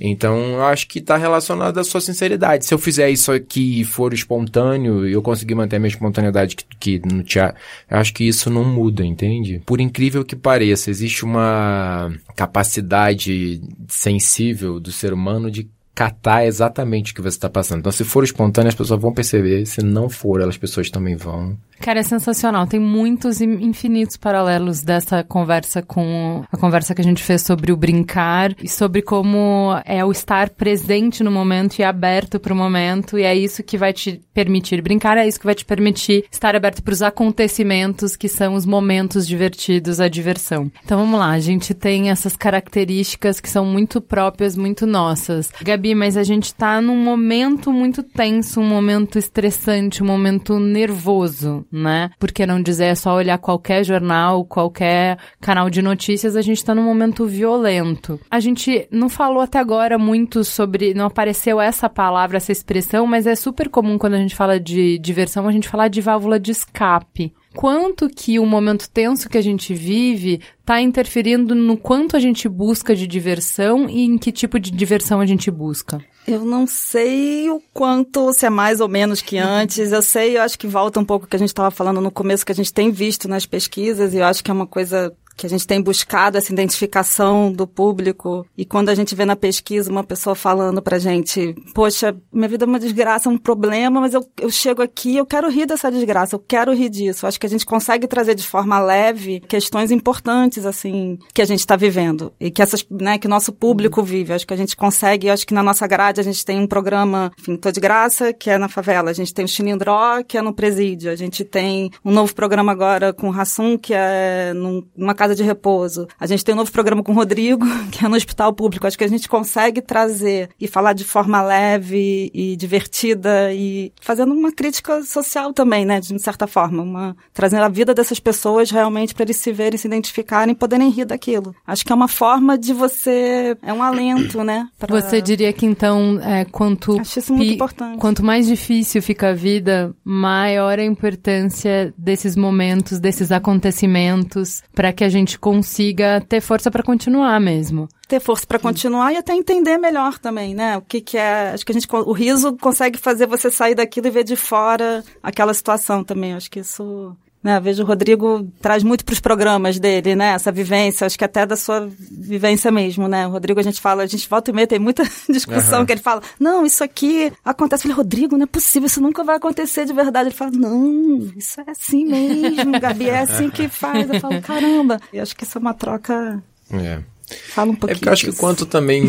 [0.00, 2.64] Então, eu acho que tá relacionado à sua sinceridade.
[2.66, 6.56] Se eu fizer isso aqui e for espontâneo e eu conseguir manter a minha espontaneidade
[6.56, 9.62] que, que no teatro, eu acho que isso não muda, entende?
[9.64, 17.14] Por incrível que pareça, existe uma capacidade sensível do ser humano de catar exatamente o
[17.14, 17.80] que você está passando.
[17.80, 19.64] Então, se for espontâneo, as pessoas vão perceber.
[19.66, 21.56] Se não for, as pessoas também vão.
[21.80, 22.66] Cara, é sensacional.
[22.66, 27.72] Tem muitos e infinitos paralelos dessa conversa com a conversa que a gente fez sobre
[27.72, 33.18] o brincar e sobre como é o estar presente no momento e aberto pro momento.
[33.18, 36.56] E é isso que vai te permitir brincar, é isso que vai te permitir estar
[36.56, 40.70] aberto para os acontecimentos que são os momentos divertidos, a diversão.
[40.84, 45.50] Então vamos lá, a gente tem essas características que são muito próprias, muito nossas.
[45.60, 51.66] Gabi, mas a gente tá num momento muito tenso, um momento estressante, um momento nervoso,
[51.72, 52.10] né?
[52.16, 56.64] Por que não dizer, é só olhar qualquer jornal, qualquer canal de notícias, a gente
[56.64, 58.20] tá num momento violento.
[58.30, 63.26] A gente não falou até agora muito sobre, não apareceu essa palavra, essa expressão, mas
[63.26, 66.52] é super comum quando a gente fala de diversão, a gente falar de válvula de
[66.52, 72.20] escape quanto que o momento tenso que a gente vive está interferindo no quanto a
[72.20, 76.04] gente busca de diversão e em que tipo de diversão a gente busca.
[76.26, 79.92] Eu não sei o quanto, se é mais ou menos que antes.
[79.92, 82.46] Eu sei, eu acho que volta um pouco que a gente estava falando no começo,
[82.46, 85.46] que a gente tem visto nas pesquisas, e eu acho que é uma coisa que
[85.46, 88.46] a gente tem buscado essa identificação do público.
[88.56, 92.64] E quando a gente vê na pesquisa uma pessoa falando pra gente, poxa, minha vida
[92.64, 95.90] é uma desgraça, é um problema, mas eu, eu chego aqui, eu quero rir dessa
[95.90, 97.26] desgraça, eu quero rir disso.
[97.26, 101.60] Acho que a gente consegue trazer de forma leve questões importantes, assim, que a gente
[101.60, 102.32] está vivendo.
[102.40, 104.32] E que essas, né, que o nosso público vive.
[104.32, 107.32] Acho que a gente consegue, acho que na nossa grade a gente tem um programa,
[107.38, 109.10] enfim, Tô de Graça, que é na favela.
[109.10, 111.10] A gente tem o Chinindró, que é no presídio.
[111.10, 115.42] A gente tem um novo programa agora com o Rassum, que é numa casa de
[115.42, 116.06] repouso.
[116.20, 118.86] A gente tem um novo programa com o Rodrigo, que é no hospital público.
[118.86, 124.32] Acho que a gente consegue trazer e falar de forma leve e divertida e fazendo
[124.32, 129.14] uma crítica social também, né, de certa forma, uma trazendo a vida dessas pessoas realmente
[129.14, 131.54] para eles se verem, se identificarem, poderem rir daquilo.
[131.66, 134.68] Acho que é uma forma de você é um alento, né?
[134.78, 135.00] Pra...
[135.00, 137.98] Você diria que então, é, quanto Acho isso muito importante.
[137.98, 145.04] quanto mais difícil fica a vida, maior a importância desses momentos, desses acontecimentos, para que
[145.04, 149.78] a gente consiga ter força para continuar mesmo ter força para continuar e até entender
[149.78, 150.76] melhor também, né?
[150.76, 151.50] O que, que é.
[151.50, 151.88] Acho que a gente.
[151.90, 156.34] O riso consegue fazer você sair daquilo e ver de fora aquela situação também.
[156.34, 157.16] Acho que isso.
[157.44, 160.28] Né, vejo o Rodrigo traz muito para os programas dele, né?
[160.28, 163.26] Essa vivência, acho que até da sua vivência mesmo, né?
[163.26, 165.86] O Rodrigo, a gente fala, a gente volta e meia, tem muita discussão uhum.
[165.86, 167.82] que ele fala, não, isso aqui acontece.
[167.82, 170.30] Eu falei, Rodrigo, não é possível, isso nunca vai acontecer de verdade.
[170.30, 174.08] Ele fala, não, isso é assim mesmo, Gabi, é assim que faz.
[174.08, 174.98] Eu falo, caramba.
[175.12, 176.42] E acho que isso é uma troca.
[176.72, 177.00] É.
[177.48, 177.92] Fala um pouquinho.
[177.92, 179.04] É porque eu acho que quanto também,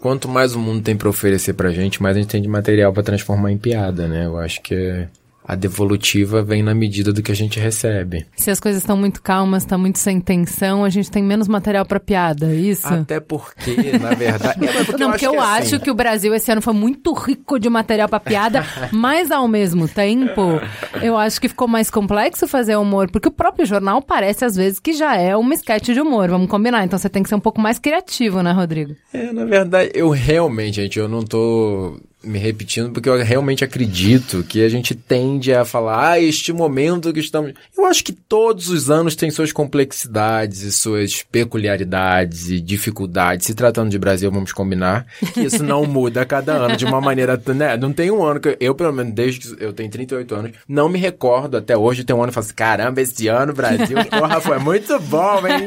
[0.00, 2.94] quanto mais o mundo tem para oferecer pra gente, mais a gente tem de material
[2.94, 4.24] para transformar em piada, né?
[4.24, 5.08] Eu acho que é
[5.46, 8.26] a devolutiva vem na medida do que a gente recebe.
[8.34, 11.84] Se as coisas estão muito calmas, está muito sem tensão, a gente tem menos material
[11.84, 12.86] para piada, é isso?
[12.86, 14.64] Até porque, na verdade.
[14.64, 15.84] é porque não, porque eu, acho, que, é assim.
[15.84, 19.86] que o Brasil esse ano foi muito rico de material para piada, mas ao mesmo
[19.86, 20.60] tempo,
[21.02, 24.80] eu acho que ficou mais complexo fazer humor, porque o próprio jornal parece às vezes
[24.80, 26.84] que já é uma sketch de humor, vamos combinar.
[26.84, 28.94] Então você tem que ser um pouco mais criativo, né, Rodrigo?
[29.12, 34.42] É, na verdade, eu realmente, gente, eu não tô me repetindo, porque eu realmente acredito
[34.44, 37.52] que a gente tende a falar, ah, este momento que estamos.
[37.76, 43.46] Eu acho que todos os anos têm suas complexidades e suas peculiaridades e dificuldades.
[43.46, 47.00] Se tratando de Brasil, vamos combinar que isso não muda a cada ano de uma
[47.00, 47.40] maneira.
[47.54, 47.76] Né?
[47.76, 50.88] Não tem um ano que eu, pelo menos, desde que eu tenho 38 anos, não
[50.88, 52.04] me recordo até hoje.
[52.04, 55.38] Tem um ano que eu falo assim: caramba, esse ano, Brasil, porra, foi muito bom,
[55.46, 55.66] hein?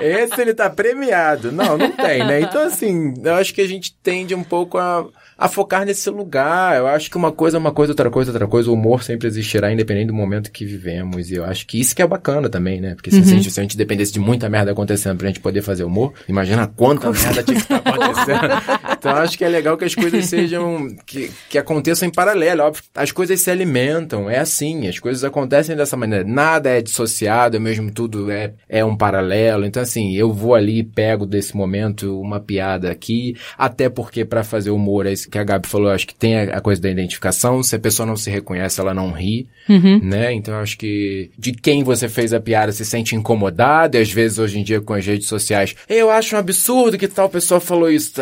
[0.00, 1.52] Esse ele tá premiado.
[1.52, 2.40] Não, não tem, né?
[2.40, 5.06] Então, assim, eu acho que a gente tende um pouco a
[5.38, 6.76] a focar nesse lugar.
[6.76, 8.68] Eu acho que uma coisa é uma coisa, outra coisa, outra coisa.
[8.68, 11.30] O humor sempre existirá, independente do momento que vivemos.
[11.30, 12.96] E eu acho que isso que é bacana também, né?
[12.96, 13.22] Porque se, uhum.
[13.22, 16.12] a, gente, se a gente dependesse de muita merda acontecendo pra gente poder fazer humor,
[16.28, 18.92] imagina quanta merda tinha que estar tá acontecendo.
[18.98, 20.88] então eu acho que é legal que as coisas sejam.
[21.06, 22.62] que, que aconteçam em paralelo.
[22.62, 24.28] Óbvio, as coisas se alimentam.
[24.28, 26.24] É assim, as coisas acontecem dessa maneira.
[26.24, 29.64] Nada é dissociado, é mesmo tudo é, é um paralelo.
[29.64, 34.70] Então, assim, eu vou ali, pego desse momento uma piada aqui, até porque para fazer
[34.70, 37.62] humor é que a Gabi falou, acho que tem a, coisa da identificação.
[37.62, 40.00] Se a pessoa não se reconhece, ela não ri, uhum.
[40.02, 40.32] né?
[40.32, 43.96] Então acho que de quem você fez a piada se sente incomodado.
[43.96, 47.08] E às vezes hoje em dia com as redes sociais, eu acho um absurdo que
[47.08, 48.12] tal pessoa falou isso,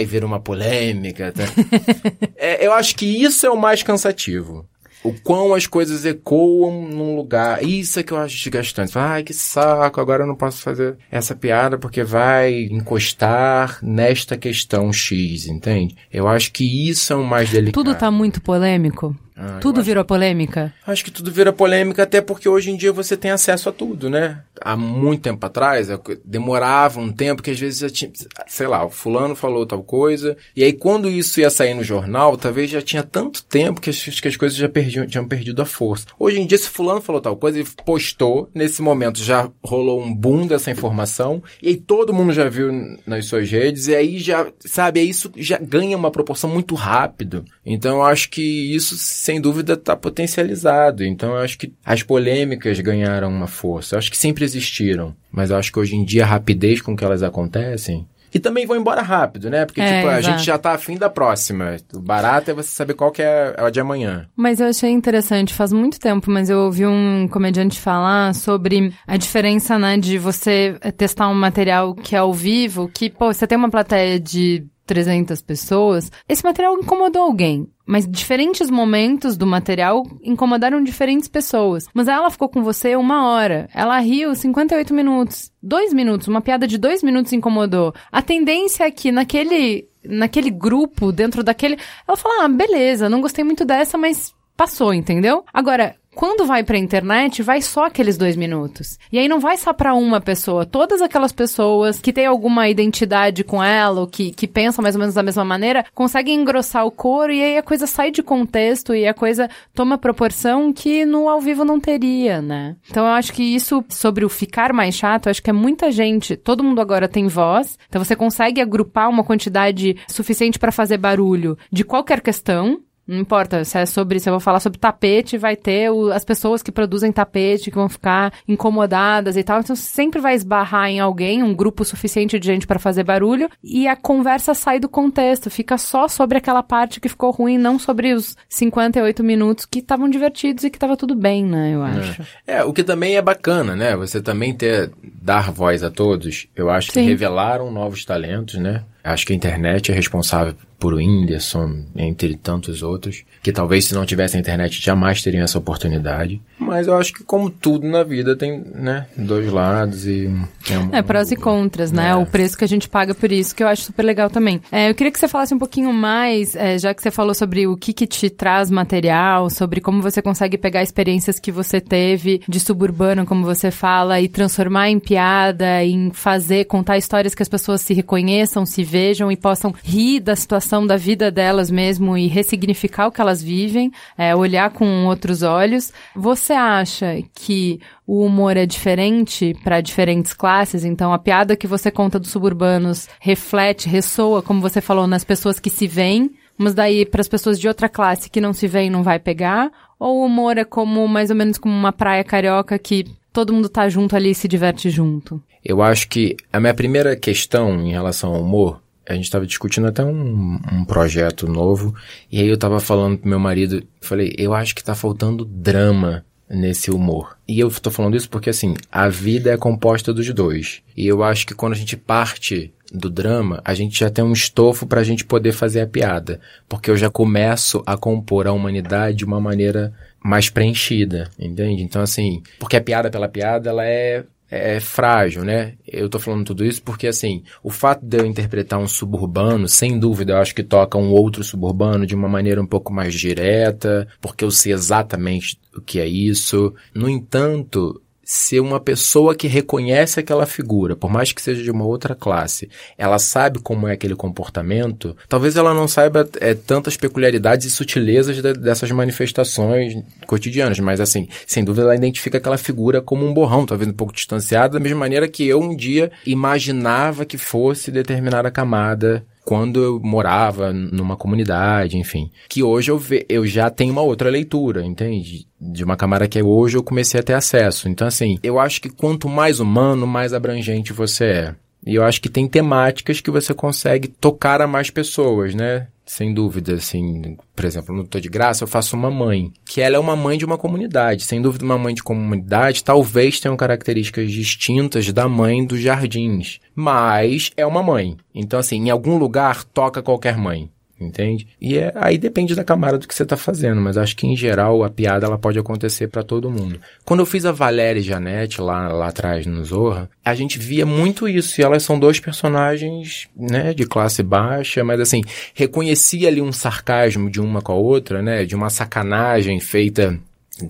[0.00, 1.32] e vira uma polêmica.
[1.32, 1.44] Tá?
[2.36, 4.66] é, eu acho que isso é o mais cansativo
[5.02, 7.62] o quão as coisas ecoam num lugar.
[7.62, 8.98] Isso é que eu acho desgastante.
[8.98, 14.92] Ai, que saco, agora eu não posso fazer essa piada porque vai encostar nesta questão
[14.92, 15.96] X, entende?
[16.12, 17.84] Eu acho que isso é o mais delicado.
[17.84, 19.16] Tudo tá muito polêmico.
[19.38, 20.74] Ah, tudo virou acho, polêmica?
[20.84, 24.10] Acho que tudo vira polêmica, até porque hoje em dia você tem acesso a tudo,
[24.10, 24.42] né?
[24.60, 25.88] Há muito tempo atrás,
[26.24, 28.10] demorava um tempo que às vezes já tinha,
[28.48, 32.36] sei lá, o fulano falou tal coisa, e aí quando isso ia sair no jornal,
[32.36, 35.64] talvez já tinha tanto tempo que as, que as coisas já perdiam, tinham perdido a
[35.64, 36.06] força.
[36.18, 40.12] Hoje em dia, se fulano falou tal coisa e postou, nesse momento já rolou um
[40.12, 42.72] boom dessa informação, e aí todo mundo já viu
[43.06, 47.44] nas suas redes, e aí já, sabe, isso já ganha uma proporção muito rápido.
[47.64, 48.42] Então eu acho que
[48.74, 48.96] isso
[49.28, 51.04] sem dúvida está potencializado.
[51.04, 53.94] Então eu acho que as polêmicas ganharam uma força.
[53.94, 56.96] Eu acho que sempre existiram, mas eu acho que hoje em dia a rapidez com
[56.96, 59.64] que elas acontecem e também vão embora rápido, né?
[59.64, 61.76] Porque, é, tipo, a gente já tá afim da próxima.
[61.94, 64.26] O barato é você saber qual que é a de amanhã.
[64.36, 69.16] Mas eu achei interessante, faz muito tempo, mas eu ouvi um comediante falar sobre a
[69.16, 73.56] diferença, né, de você testar um material que é ao vivo, que, pô, você tem
[73.56, 77.68] uma plateia de 300 pessoas, esse material incomodou alguém.
[77.86, 81.84] Mas diferentes momentos do material incomodaram diferentes pessoas.
[81.94, 83.68] Mas ela ficou com você uma hora.
[83.74, 85.52] Ela riu 58 minutos.
[85.62, 86.26] Dois minutos.
[86.26, 87.94] Uma piada de dois minutos incomodou.
[88.10, 91.78] A tendência é que naquele, naquele grupo, dentro daquele.
[92.06, 95.44] Ela fala: ah, beleza, não gostei muito dessa, mas passou, entendeu?
[95.52, 98.98] Agora, Quando vai pra internet, vai só aqueles dois minutos.
[99.12, 100.66] E aí não vai só pra uma pessoa.
[100.66, 104.98] Todas aquelas pessoas que têm alguma identidade com ela, ou que, que pensam mais ou
[104.98, 108.96] menos da mesma maneira, conseguem engrossar o coro e aí a coisa sai de contexto
[108.96, 112.74] e a coisa toma proporção que no ao vivo não teria, né?
[112.90, 115.92] Então eu acho que isso sobre o ficar mais chato, eu acho que é muita
[115.92, 120.98] gente, todo mundo agora tem voz, então você consegue agrupar uma quantidade suficiente para fazer
[120.98, 125.38] barulho de qualquer questão, não importa se é sobre, se eu vou falar sobre tapete,
[125.38, 129.60] vai ter o, as pessoas que produzem tapete que vão ficar incomodadas e tal.
[129.60, 133.88] Então sempre vai esbarrar em alguém, um grupo suficiente de gente para fazer barulho e
[133.88, 138.12] a conversa sai do contexto, fica só sobre aquela parte que ficou ruim, não sobre
[138.12, 142.22] os 58 minutos que estavam divertidos e que tava tudo bem, né, eu acho.
[142.46, 142.58] É.
[142.58, 143.96] é, o que também é bacana, né?
[143.96, 146.46] Você também ter dar voz a todos.
[146.54, 147.02] Eu acho Sim.
[147.02, 148.82] que revelaram novos talentos, né?
[149.02, 154.04] Acho que a internet é responsável por Whindersson, entre tantos outros, que talvez se não
[154.04, 156.40] tivesse a internet jamais teriam essa oportunidade.
[156.58, 160.30] Mas eu acho que como tudo na vida tem, né, dois lados e...
[160.70, 162.10] É, um, é prós um, e contras, né?
[162.10, 162.14] É.
[162.14, 164.60] O preço que a gente paga por isso, que eu acho super legal também.
[164.70, 167.66] É, eu queria que você falasse um pouquinho mais, é, já que você falou sobre
[167.66, 172.42] o que, que te traz material, sobre como você consegue pegar experiências que você teve
[172.48, 177.48] de suburbano, como você fala, e transformar em piada, em fazer, contar histórias que as
[177.48, 182.26] pessoas se reconheçam, se vejam e possam rir da situação da vida delas mesmo e
[182.26, 185.92] ressignificar o que elas vivem, é, olhar com outros olhos.
[186.14, 190.84] Você acha que o humor é diferente para diferentes classes?
[190.84, 195.60] Então, a piada que você conta dos suburbanos reflete, ressoa, como você falou, nas pessoas
[195.60, 198.90] que se veem, mas daí para as pessoas de outra classe que não se veem
[198.90, 199.70] não vai pegar?
[199.98, 203.68] Ou o humor é como mais ou menos como uma praia carioca que todo mundo
[203.68, 205.40] tá junto ali e se diverte junto?
[205.64, 209.86] Eu acho que a minha primeira questão em relação ao humor a gente estava discutindo
[209.86, 211.94] até um, um, projeto novo,
[212.30, 216.24] e aí eu estava falando pro meu marido, falei, eu acho que tá faltando drama
[216.48, 217.36] nesse humor.
[217.46, 220.82] E eu tô falando isso porque, assim, a vida é composta dos dois.
[220.96, 224.32] E eu acho que quando a gente parte do drama, a gente já tem um
[224.32, 226.40] estofo para a gente poder fazer a piada.
[226.68, 229.92] Porque eu já começo a compor a humanidade de uma maneira
[230.22, 231.82] mais preenchida, entende?
[231.82, 235.74] Então, assim, porque a piada pela piada, ela é é frágil, né?
[235.86, 239.98] Eu tô falando tudo isso porque, assim, o fato de eu interpretar um suburbano, sem
[239.98, 244.08] dúvida, eu acho que toca um outro suburbano de uma maneira um pouco mais direta,
[244.20, 246.74] porque eu sei exatamente o que é isso.
[246.94, 248.00] No entanto,
[248.30, 252.68] ser uma pessoa que reconhece aquela figura, por mais que seja de uma outra classe,
[252.98, 258.36] ela sabe como é aquele comportamento, talvez ela não saiba é, tantas peculiaridades e sutilezas
[258.36, 263.64] de, dessas manifestações cotidianas, mas assim, sem dúvida ela identifica aquela figura como um borrão,
[263.64, 268.50] talvez um pouco distanciado, da mesma maneira que eu um dia imaginava que fosse determinada
[268.50, 272.30] camada quando eu morava numa comunidade, enfim.
[272.50, 275.46] Que hoje eu, ve, eu já tenho uma outra leitura, entende?
[275.58, 277.88] De uma camada que hoje eu comecei a ter acesso.
[277.88, 281.54] Então, assim, eu acho que quanto mais humano, mais abrangente você é.
[281.86, 285.86] E eu acho que tem temáticas que você consegue tocar a mais pessoas, né?
[286.08, 289.96] Sem dúvida, assim, por exemplo, no Tô de Graça, eu faço uma mãe, que ela
[289.96, 291.22] é uma mãe de uma comunidade.
[291.24, 297.50] Sem dúvida, uma mãe de comunidade talvez tenha características distintas da mãe dos jardins, mas
[297.58, 298.16] é uma mãe.
[298.34, 300.70] Então, assim, em algum lugar toca qualquer mãe
[301.00, 301.46] entende?
[301.60, 304.36] E é, aí depende da camada do que você está fazendo, mas acho que em
[304.36, 306.80] geral a piada ela pode acontecer para todo mundo.
[307.04, 310.84] Quando eu fiz a Valéria e Janete lá, lá atrás no Zorra, a gente via
[310.84, 315.22] muito isso, e elas são dois personagens, né, de classe baixa, mas assim,
[315.54, 320.18] reconhecia ali um sarcasmo de uma com a outra, né, de uma sacanagem feita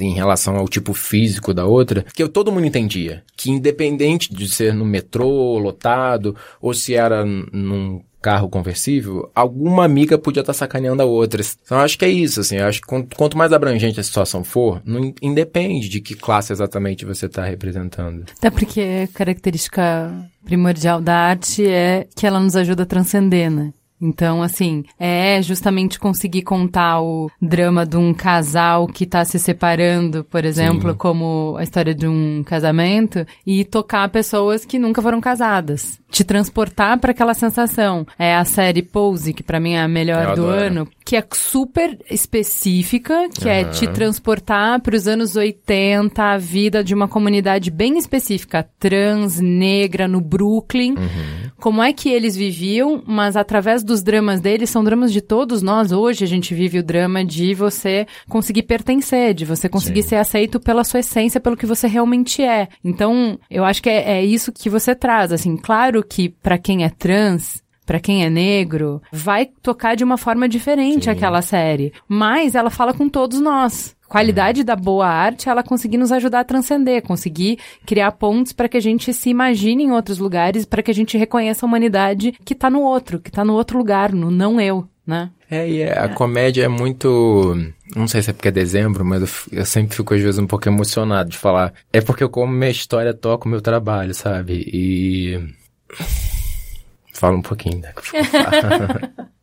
[0.01, 3.23] em relação ao tipo físico da outra, que eu, todo mundo entendia.
[3.37, 10.19] Que independente de ser no metrô, lotado, ou se era num carro conversível, alguma amiga
[10.19, 11.43] podia estar tá sacaneando a outra.
[11.65, 12.59] Então, acho que é isso, assim.
[12.59, 17.27] Acho que quanto, mais abrangente a situação for, não independe de que classe exatamente você
[17.27, 18.25] está representando.
[18.37, 20.13] Até porque a característica
[20.45, 23.73] primordial da arte é que ela nos ajuda a transcender, né?
[24.01, 30.25] Então, assim, é justamente conseguir contar o drama de um casal que tá se separando,
[30.25, 30.97] por exemplo, Sim.
[30.97, 35.99] como a história de um casamento, e tocar pessoas que nunca foram casadas.
[36.11, 38.07] Te transportar para aquela sensação.
[38.19, 40.61] É a série Pose, que para mim é a melhor Eu do adoro.
[40.61, 43.51] ano, que é super específica, que uhum.
[43.51, 49.41] é te transportar para os anos 80, a vida de uma comunidade bem específica, trans,
[49.41, 50.93] negra, no Brooklyn.
[50.93, 51.51] Uhum.
[51.59, 55.91] Como é que eles viviam, mas através dos dramas deles, são dramas de todos nós.
[55.91, 60.11] Hoje a gente vive o drama de você conseguir pertencer, de você conseguir Sim.
[60.11, 62.69] ser aceito pela sua essência, pelo que você realmente é.
[62.85, 65.33] Então, eu acho que é, é isso que você traz.
[65.33, 70.19] Assim, claro que para quem é trans, para quem é negro, vai tocar de uma
[70.19, 71.11] forma diferente Sim.
[71.11, 71.93] aquela série.
[72.07, 76.45] Mas ela fala com todos nós qualidade da boa arte ela conseguir nos ajudar a
[76.45, 80.91] transcender, conseguir criar pontes para que a gente se imagine em outros lugares, para que
[80.91, 84.31] a gente reconheça a humanidade que está no outro, que está no outro lugar, no
[84.31, 85.31] não eu, né?
[85.51, 87.57] É, e é, a comédia é muito.
[87.97, 90.47] Não sei se é porque é dezembro, mas eu, eu, sempre fico às vezes um
[90.47, 91.73] pouco emocionado de falar.
[91.91, 94.69] É porque eu, como minha história toca o meu trabalho, sabe?
[94.73, 95.55] E.
[97.15, 97.93] Fala um pouquinho, né?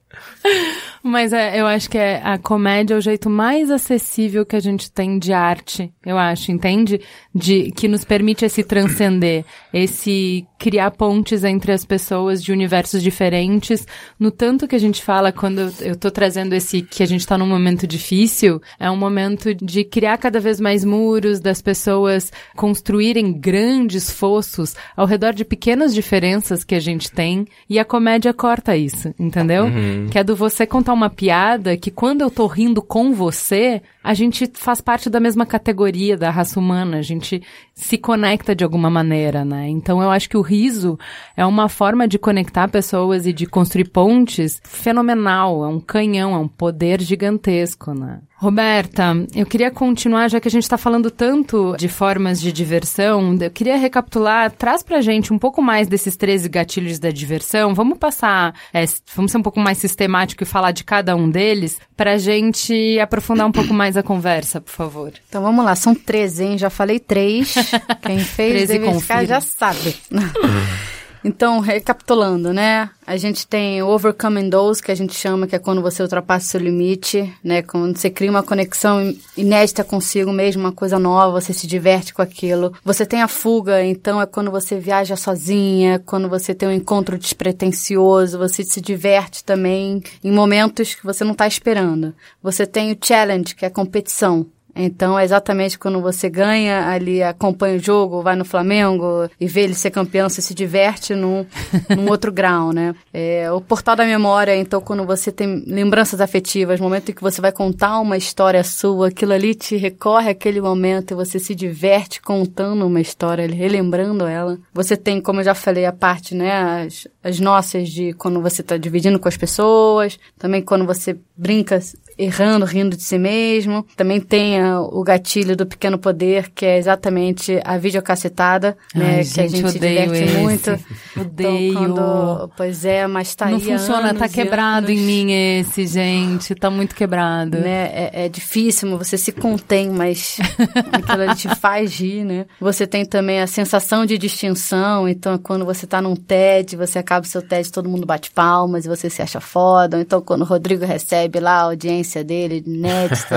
[1.07, 4.59] Mas é, eu acho que é, a comédia é o jeito mais acessível que a
[4.59, 6.99] gente tem de arte, eu acho, entende?
[7.33, 13.85] De, que nos permite esse transcender, esse criar pontes entre as pessoas de universos diferentes.
[14.19, 17.37] No tanto que a gente fala quando eu, tô trazendo esse que a gente tá
[17.37, 23.31] num momento difícil, é um momento de criar cada vez mais muros, das pessoas construírem
[23.31, 28.75] grandes fossos ao redor de pequenas diferenças que a gente tem, e a comédia corta
[28.75, 29.65] isso, entendeu?
[29.65, 30.07] Uhum.
[30.09, 34.13] Que é do você contar uma piada que quando eu tô rindo com você, a
[34.13, 37.41] gente faz parte da mesma categoria da raça humana, a gente
[37.73, 39.67] se conecta de alguma maneira, né?
[39.67, 40.97] Então eu acho que o riso
[41.35, 46.37] é uma forma de conectar pessoas e de construir pontes fenomenal, é um canhão, é
[46.37, 48.21] um poder gigantesco, né?
[48.45, 53.35] Roberta, eu queria continuar, já que a gente está falando tanto de formas de diversão,
[53.41, 57.73] eu queria recapitular, traz pra gente um pouco mais desses 13 gatilhos da diversão.
[57.73, 58.85] Vamos passar, é,
[59.15, 63.47] vamos ser um pouco mais sistemático e falar de cada um deles, pra gente aprofundar
[63.47, 65.11] um pouco mais a conversa, por favor.
[65.27, 66.57] Então vamos lá, são 13, hein?
[66.59, 67.55] Já falei três.
[68.05, 69.95] Quem fez deve ficar já sabe.
[71.28, 72.88] Então, recapitulando, né?
[73.03, 76.49] A gente tem o overcoming those, que a gente chama, que é quando você ultrapassa
[76.49, 77.63] seu limite, né?
[77.63, 82.21] Quando você cria uma conexão inédita consigo mesmo, uma coisa nova, você se diverte com
[82.21, 82.71] aquilo.
[82.84, 87.17] Você tem a fuga, então é quando você viaja sozinha, quando você tem um encontro
[87.17, 92.13] despretensioso, você se diverte também em momentos que você não está esperando.
[92.43, 94.45] Você tem o challenge, que é a competição.
[94.76, 99.61] Então, é exatamente quando você ganha ali, acompanha o jogo, vai no Flamengo e vê
[99.61, 101.45] ele ser campeão, você se diverte num,
[101.95, 102.93] num outro grau, né?
[103.13, 107.39] É, o portal da memória, então, quando você tem lembranças afetivas, momento em que você
[107.39, 112.21] vai contar uma história sua, aquilo ali te recorre aquele momento e você se diverte
[112.21, 114.57] contando uma história, relembrando ela.
[114.73, 118.61] Você tem, como eu já falei, a parte, né, as, as nossas de quando você
[118.61, 121.80] está dividindo com as pessoas, também quando você brinca
[122.18, 123.86] errando, rindo de si mesmo.
[123.95, 129.18] Também tem a, o gatilho do pequeno poder, que é exatamente a videocacetada, né?
[129.18, 130.38] Ai, que a gente diverte esse.
[130.38, 130.80] muito.
[131.20, 131.72] Odeio.
[131.72, 135.01] Então, quando, pois é, mas tá Não funciona, tá quebrado anos.
[135.01, 136.55] em mim esse, gente.
[136.55, 137.57] Tá muito quebrado.
[137.57, 137.91] Né?
[137.93, 140.38] É, é difícil, você se contém, mas
[140.91, 142.45] aquilo ali te faz rir, né?
[142.59, 147.26] Você tem também a sensação de distinção, então quando você tá num TED, você acaba
[147.26, 149.99] o seu TED, todo mundo bate palmas e você se acha foda.
[149.99, 153.35] Então quando o Rodrigo recebe lá a audiência audiência dele, inédita.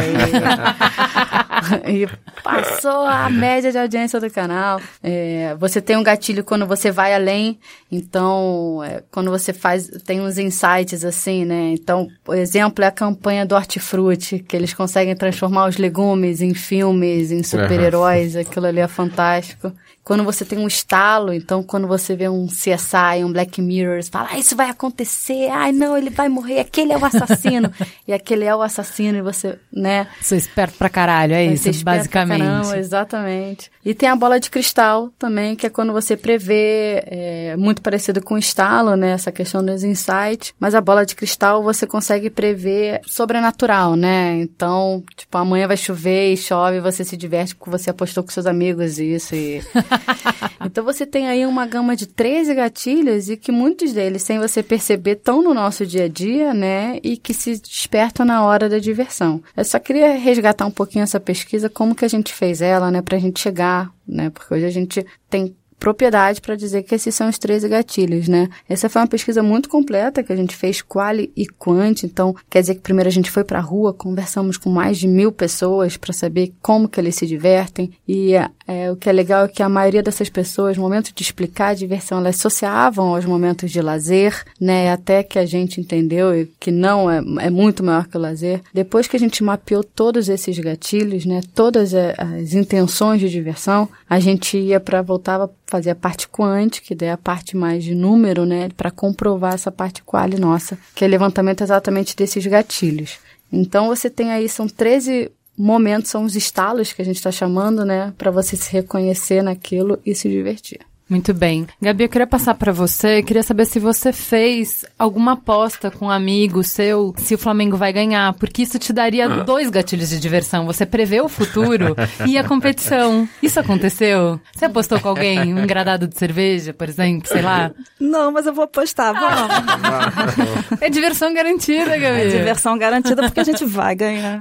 [1.86, 2.08] e, e
[2.42, 4.80] passou a média de audiência do canal.
[5.02, 7.58] É, você tem um gatilho quando você vai além.
[7.90, 11.72] Então, é, quando você faz, tem uns insights assim, né?
[11.72, 16.54] Então, por exemplo, é a campanha do Hortifruti, que eles conseguem transformar os legumes em
[16.54, 18.34] filmes, em super-heróis.
[18.34, 18.42] Uhum.
[18.42, 19.72] Aquilo ali é fantástico.
[20.08, 24.10] Quando você tem um estalo, então quando você vê um CSI, um Black Mirror, você
[24.10, 27.70] fala, ah, isso vai acontecer, ai não, ele vai morrer, aquele é o assassino.
[28.08, 30.06] e aquele é o assassino e você, né?
[30.22, 32.40] Sou esperto pra caralho, é isso, basicamente.
[32.40, 33.70] Caramba, exatamente.
[33.84, 38.22] E tem a bola de cristal também, que é quando você prevê, é, muito parecido
[38.22, 39.10] com o estalo, né?
[39.10, 40.54] Essa questão dos insights.
[40.58, 44.40] Mas a bola de cristal você consegue prever sobrenatural, né?
[44.40, 48.46] Então, tipo, amanhã vai chover e chove, você se diverte porque você apostou com seus
[48.46, 49.62] amigos isso e
[50.64, 54.62] então você tem aí uma gama de 13 gatilhos e que muitos deles, sem você
[54.62, 56.98] perceber, estão no nosso dia a dia, né?
[57.02, 59.42] E que se despertam na hora da diversão.
[59.56, 63.02] Eu só queria resgatar um pouquinho essa pesquisa, como que a gente fez ela, né?
[63.02, 64.30] Pra gente chegar, né?
[64.30, 68.48] Porque hoje a gente tem propriedade para dizer que esses são os 13 gatilhos, né?
[68.68, 72.60] Essa foi uma pesquisa muito completa que a gente fez quali e quant, então quer
[72.60, 75.96] dizer que primeiro a gente foi para a rua, conversamos com mais de mil pessoas
[75.96, 78.34] para saber como que eles se divertem e
[78.66, 81.68] é, o que é legal é que a maioria dessas pessoas, no momento de explicar
[81.68, 84.92] a diversão, elas associavam aos momentos de lazer, né?
[84.92, 88.60] Até que a gente entendeu que não é, é muito maior que o lazer.
[88.74, 91.40] Depois que a gente mapeou todos esses gatilhos, né?
[91.54, 96.96] Todas as intenções de diversão, a gente ia para voltava fazer a parte quant, que
[97.04, 101.08] é a parte mais de número, né, para comprovar essa parte quali nossa, que é
[101.08, 103.18] levantamento exatamente desses gatilhos.
[103.52, 107.84] Então você tem aí, são 13 momentos, são os estalos que a gente está chamando,
[107.84, 110.80] né, para você se reconhecer naquilo e se divertir.
[111.08, 111.66] Muito bem.
[111.80, 116.10] Gabi, eu queria passar para você, queria saber se você fez alguma aposta com um
[116.10, 119.42] amigo seu, se o Flamengo vai ganhar, porque isso te daria ah.
[119.42, 120.66] dois gatilhos de diversão.
[120.66, 121.96] Você prevê o futuro
[122.26, 123.26] e a competição.
[123.42, 124.38] Isso aconteceu?
[124.54, 127.70] Você apostou com alguém, um engradado de cerveja, por exemplo, sei lá?
[127.98, 129.50] Não, mas eu vou apostar, vamos.
[129.50, 130.76] Ah.
[130.82, 132.20] é diversão garantida, Gabi.
[132.20, 134.38] É diversão garantida porque a gente vai ganhar.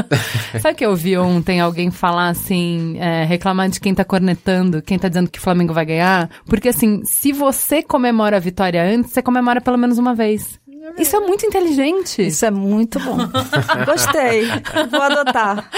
[0.60, 4.98] Sabe que eu ouvi ontem alguém falar assim, é, reclamar de quem tá cornetando, quem
[4.98, 5.97] tá dizendo que o Flamengo vai ganhar?
[6.46, 10.58] Porque assim, se você comemora a vitória antes, você comemora pelo menos uma vez.
[10.96, 12.26] Isso é muito inteligente.
[12.26, 13.18] Isso é muito bom.
[13.84, 14.46] Gostei.
[14.90, 15.68] Vou adotar.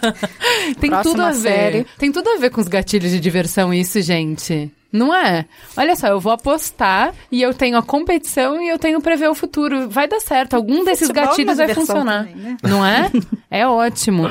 [0.80, 1.40] Tem Próxima tudo a ver.
[1.40, 1.86] Série.
[1.98, 4.70] Tem tudo a ver com os gatilhos de diversão isso, gente.
[4.92, 5.44] Não é?
[5.76, 9.34] Olha só, eu vou apostar e eu tenho a competição e eu tenho prever o
[9.34, 9.90] futuro.
[9.90, 10.54] Vai dar certo.
[10.54, 12.26] Algum desses Futebol gatilhos vai funcionar.
[12.26, 12.56] Também, né?
[12.62, 13.10] Não é?
[13.48, 14.28] É ótimo.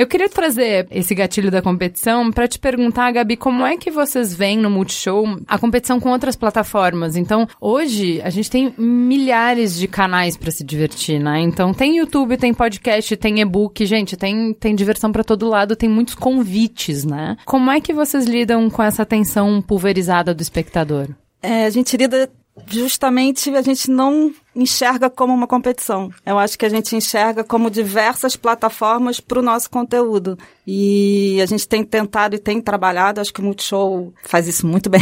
[0.00, 4.32] Eu queria trazer esse gatilho da competição para te perguntar, Gabi, como é que vocês
[4.32, 7.16] veem no Multishow a competição com outras plataformas?
[7.16, 11.42] Então, hoje a gente tem milhares de canais para se divertir, né?
[11.42, 15.86] Então, tem YouTube, tem podcast, tem e-book, gente, tem, tem diversão para todo lado, tem
[15.86, 17.36] muitos convites, né?
[17.44, 21.08] Como é que vocês lidam com essa atenção pulverizada do espectador?
[21.42, 22.30] É, a gente lida
[22.68, 26.10] justamente a gente não enxerga como uma competição.
[26.24, 30.38] Eu acho que a gente enxerga como diversas plataformas para o nosso conteúdo.
[30.66, 34.88] E a gente tem tentado e tem trabalhado, acho que o Multishow faz isso muito
[34.88, 35.00] bem.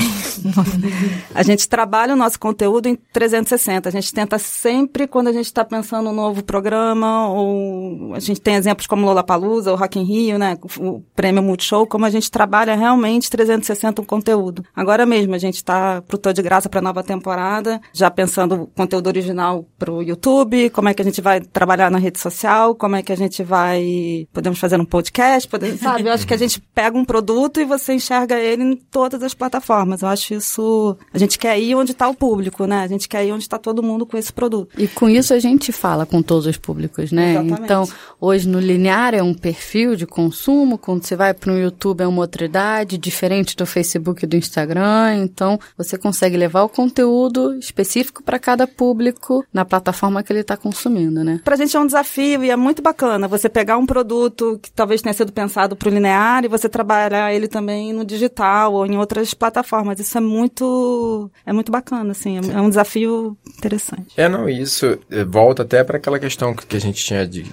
[1.35, 3.89] a gente trabalha o nosso conteúdo em 360.
[3.89, 8.41] A gente tenta sempre, quando a gente está pensando um novo programa, ou a gente
[8.41, 12.31] tem exemplos como Lollapalooza, ou Rock in Rio, né, o prêmio Multishow, como a gente
[12.31, 14.65] trabalha realmente 360 o conteúdo.
[14.75, 18.67] Agora mesmo, a gente está pro Tô de Graça para nova temporada, já pensando o
[18.69, 19.38] conteúdo original
[19.79, 23.03] para o YouTube, como é que a gente vai trabalhar na rede social, como é
[23.03, 24.27] que a gente vai...
[24.33, 26.09] Podemos fazer um podcast, poder, sabe?
[26.09, 29.35] Eu acho que a gente pega um produto e você enxerga ele em todas as
[29.35, 30.03] plataformas.
[30.03, 30.97] Eu acho isso.
[31.13, 32.83] A gente quer ir onde está o público, né?
[32.83, 34.73] A gente quer ir onde está todo mundo com esse produto.
[34.77, 37.33] E com isso a gente fala com todos os públicos, né?
[37.33, 37.63] Exatamente.
[37.63, 37.89] Então,
[38.21, 42.07] hoje no linear é um perfil de consumo, quando você vai para um YouTube é
[42.07, 45.17] uma outra idade, diferente do Facebook e do Instagram.
[45.23, 50.57] Então, você consegue levar o conteúdo específico para cada público na plataforma que ele está
[50.57, 51.41] consumindo, né?
[51.45, 54.71] Para a gente é um desafio e é muito bacana você pegar um produto que
[54.71, 58.87] talvez tenha sido pensado para o linear e você trabalhar ele também no digital ou
[58.87, 60.01] em outras plataformas.
[60.01, 64.15] Isso é muito é muito bacana, assim, é, é um desafio interessante.
[64.17, 67.45] É, não, isso eh, volta até para aquela questão que a gente tinha de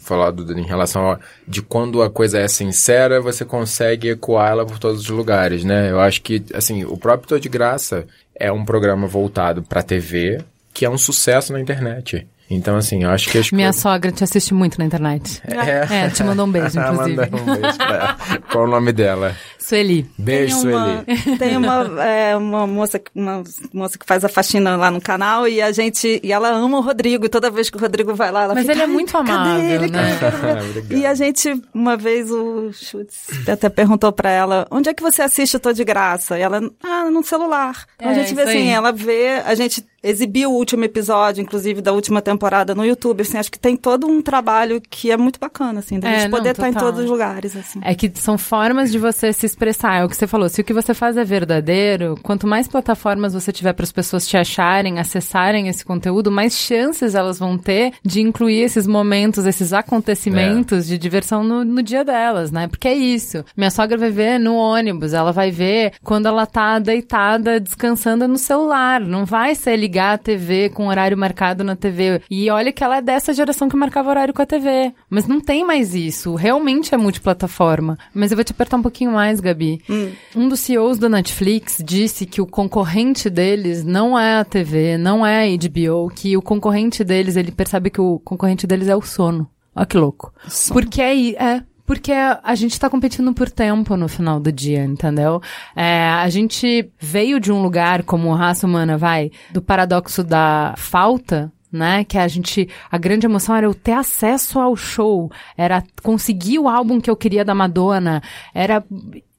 [0.00, 4.78] falado em relação a de quando a coisa é sincera, você consegue ecoar ela por
[4.78, 5.90] todos os lugares, né?
[5.90, 10.44] Eu acho que, assim, o próprio Tô de Graça é um programa voltado para TV,
[10.76, 12.28] que é um sucesso na internet.
[12.50, 13.38] Então, assim, eu acho que...
[13.38, 15.40] Acho Minha sogra te assiste muito na internet.
[15.48, 17.16] É, é te mandou um beijo, inclusive.
[17.16, 18.16] mandou um beijo pra...
[18.52, 19.34] Qual o nome dela?
[19.58, 20.08] Sueli.
[20.16, 21.38] Beijo, tem uma, Sueli.
[21.38, 25.60] Tem uma, é, uma, moça, uma moça que faz a faxina lá no canal e
[25.60, 26.20] a gente...
[26.22, 27.24] E ela ama o Rodrigo.
[27.24, 28.74] E toda vez que o Rodrigo vai lá, ela Mas fica...
[28.74, 29.88] ele é muito amável, ele?
[29.88, 30.18] né?
[30.90, 35.22] e a gente, uma vez, o Schutz até perguntou pra ela, onde é que você
[35.22, 36.38] assiste Tô de Graça?
[36.38, 37.86] E ela, ah, no celular.
[37.96, 38.68] Então é, a gente vê assim, aí.
[38.68, 39.42] ela vê...
[39.44, 43.58] A gente exibiu o último episódio, inclusive, da última temporada no YouTube, assim, acho que
[43.58, 46.72] tem todo um trabalho que é muito bacana, assim, da é, gente poder estar em
[46.72, 47.80] todos os lugares, assim.
[47.82, 50.64] É que são formas de você se expressar, é o que você falou, se o
[50.64, 55.00] que você faz é verdadeiro, quanto mais plataformas você tiver para as pessoas te acharem,
[55.00, 60.88] acessarem esse conteúdo, mais chances elas vão ter de incluir esses momentos, esses acontecimentos é.
[60.90, 62.68] de diversão no, no dia delas, né?
[62.68, 63.44] Porque é isso.
[63.56, 68.38] Minha sogra vai ver no ônibus, ela vai ver quando ela tá deitada, descansando no
[68.38, 72.20] celular, não vai ser ligada ligar a TV com horário marcado na TV.
[72.30, 74.92] E olha que ela é dessa geração que marcava horário com a TV.
[75.08, 76.34] Mas não tem mais isso.
[76.34, 77.96] Realmente é multiplataforma.
[78.12, 79.80] Mas eu vou te apertar um pouquinho mais, Gabi.
[79.88, 80.12] Hum.
[80.34, 85.26] Um dos CEOs da Netflix disse que o concorrente deles não é a TV, não
[85.26, 89.00] é a HBO, que o concorrente deles, ele percebe que o concorrente deles é o
[89.00, 89.48] sono.
[89.74, 90.32] Olha que louco.
[90.46, 90.74] Sono.
[90.78, 95.40] Porque é, é porque a gente está competindo por tempo no final do dia, entendeu?
[95.74, 101.52] É, a gente veio de um lugar como raça humana, vai, do paradoxo da falta,
[101.70, 102.04] né?
[102.04, 106.68] Que a gente, a grande emoção era eu ter acesso ao show, era conseguir o
[106.68, 108.20] álbum que eu queria da Madonna,
[108.52, 108.84] era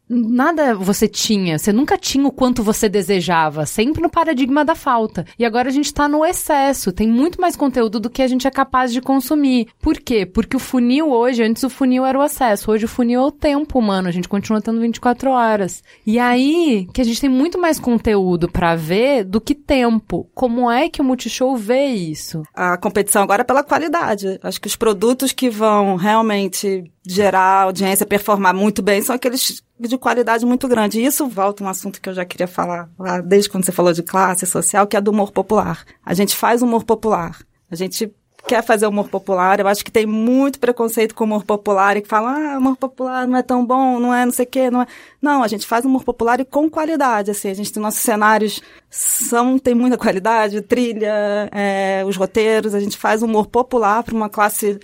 [0.10, 5.26] nada você tinha, você nunca tinha o quanto você desejava, sempre no paradigma da falta.
[5.38, 8.48] E agora a gente tá no excesso, tem muito mais conteúdo do que a gente
[8.48, 9.68] é capaz de consumir.
[9.82, 10.26] Por quê?
[10.26, 13.32] Porque o funil hoje, antes o funil era o acesso, hoje o funil é o
[13.32, 15.84] tempo humano, a gente continua tendo 24 horas.
[16.06, 20.30] E aí que a gente tem muito mais conteúdo para ver do que tempo.
[20.34, 22.44] Como é que o Multishow vê isso?
[22.54, 24.40] A competição agora é pela qualidade.
[24.42, 29.98] Acho que os produtos que vão realmente gerar audiência, performar muito bem, são aqueles de
[29.98, 31.00] qualidade muito grande.
[31.00, 33.72] E isso volta a um assunto que eu já queria falar lá desde quando você
[33.72, 35.86] falou de classe social, que é do humor popular.
[36.06, 37.40] A gente faz humor popular.
[37.72, 38.12] A gente
[38.46, 39.60] quer fazer humor popular.
[39.60, 43.28] Eu acho que tem muito preconceito com humor popular e que fala, ah, humor popular
[43.28, 44.88] não é tão bom, não é não sei o quê, não é.
[45.22, 47.50] Não, a gente faz humor popular e com qualidade, assim.
[47.50, 52.98] A gente tem nossos cenários são, tem muita qualidade, trilha, é, os roteiros, a gente
[52.98, 54.80] faz humor popular para uma classe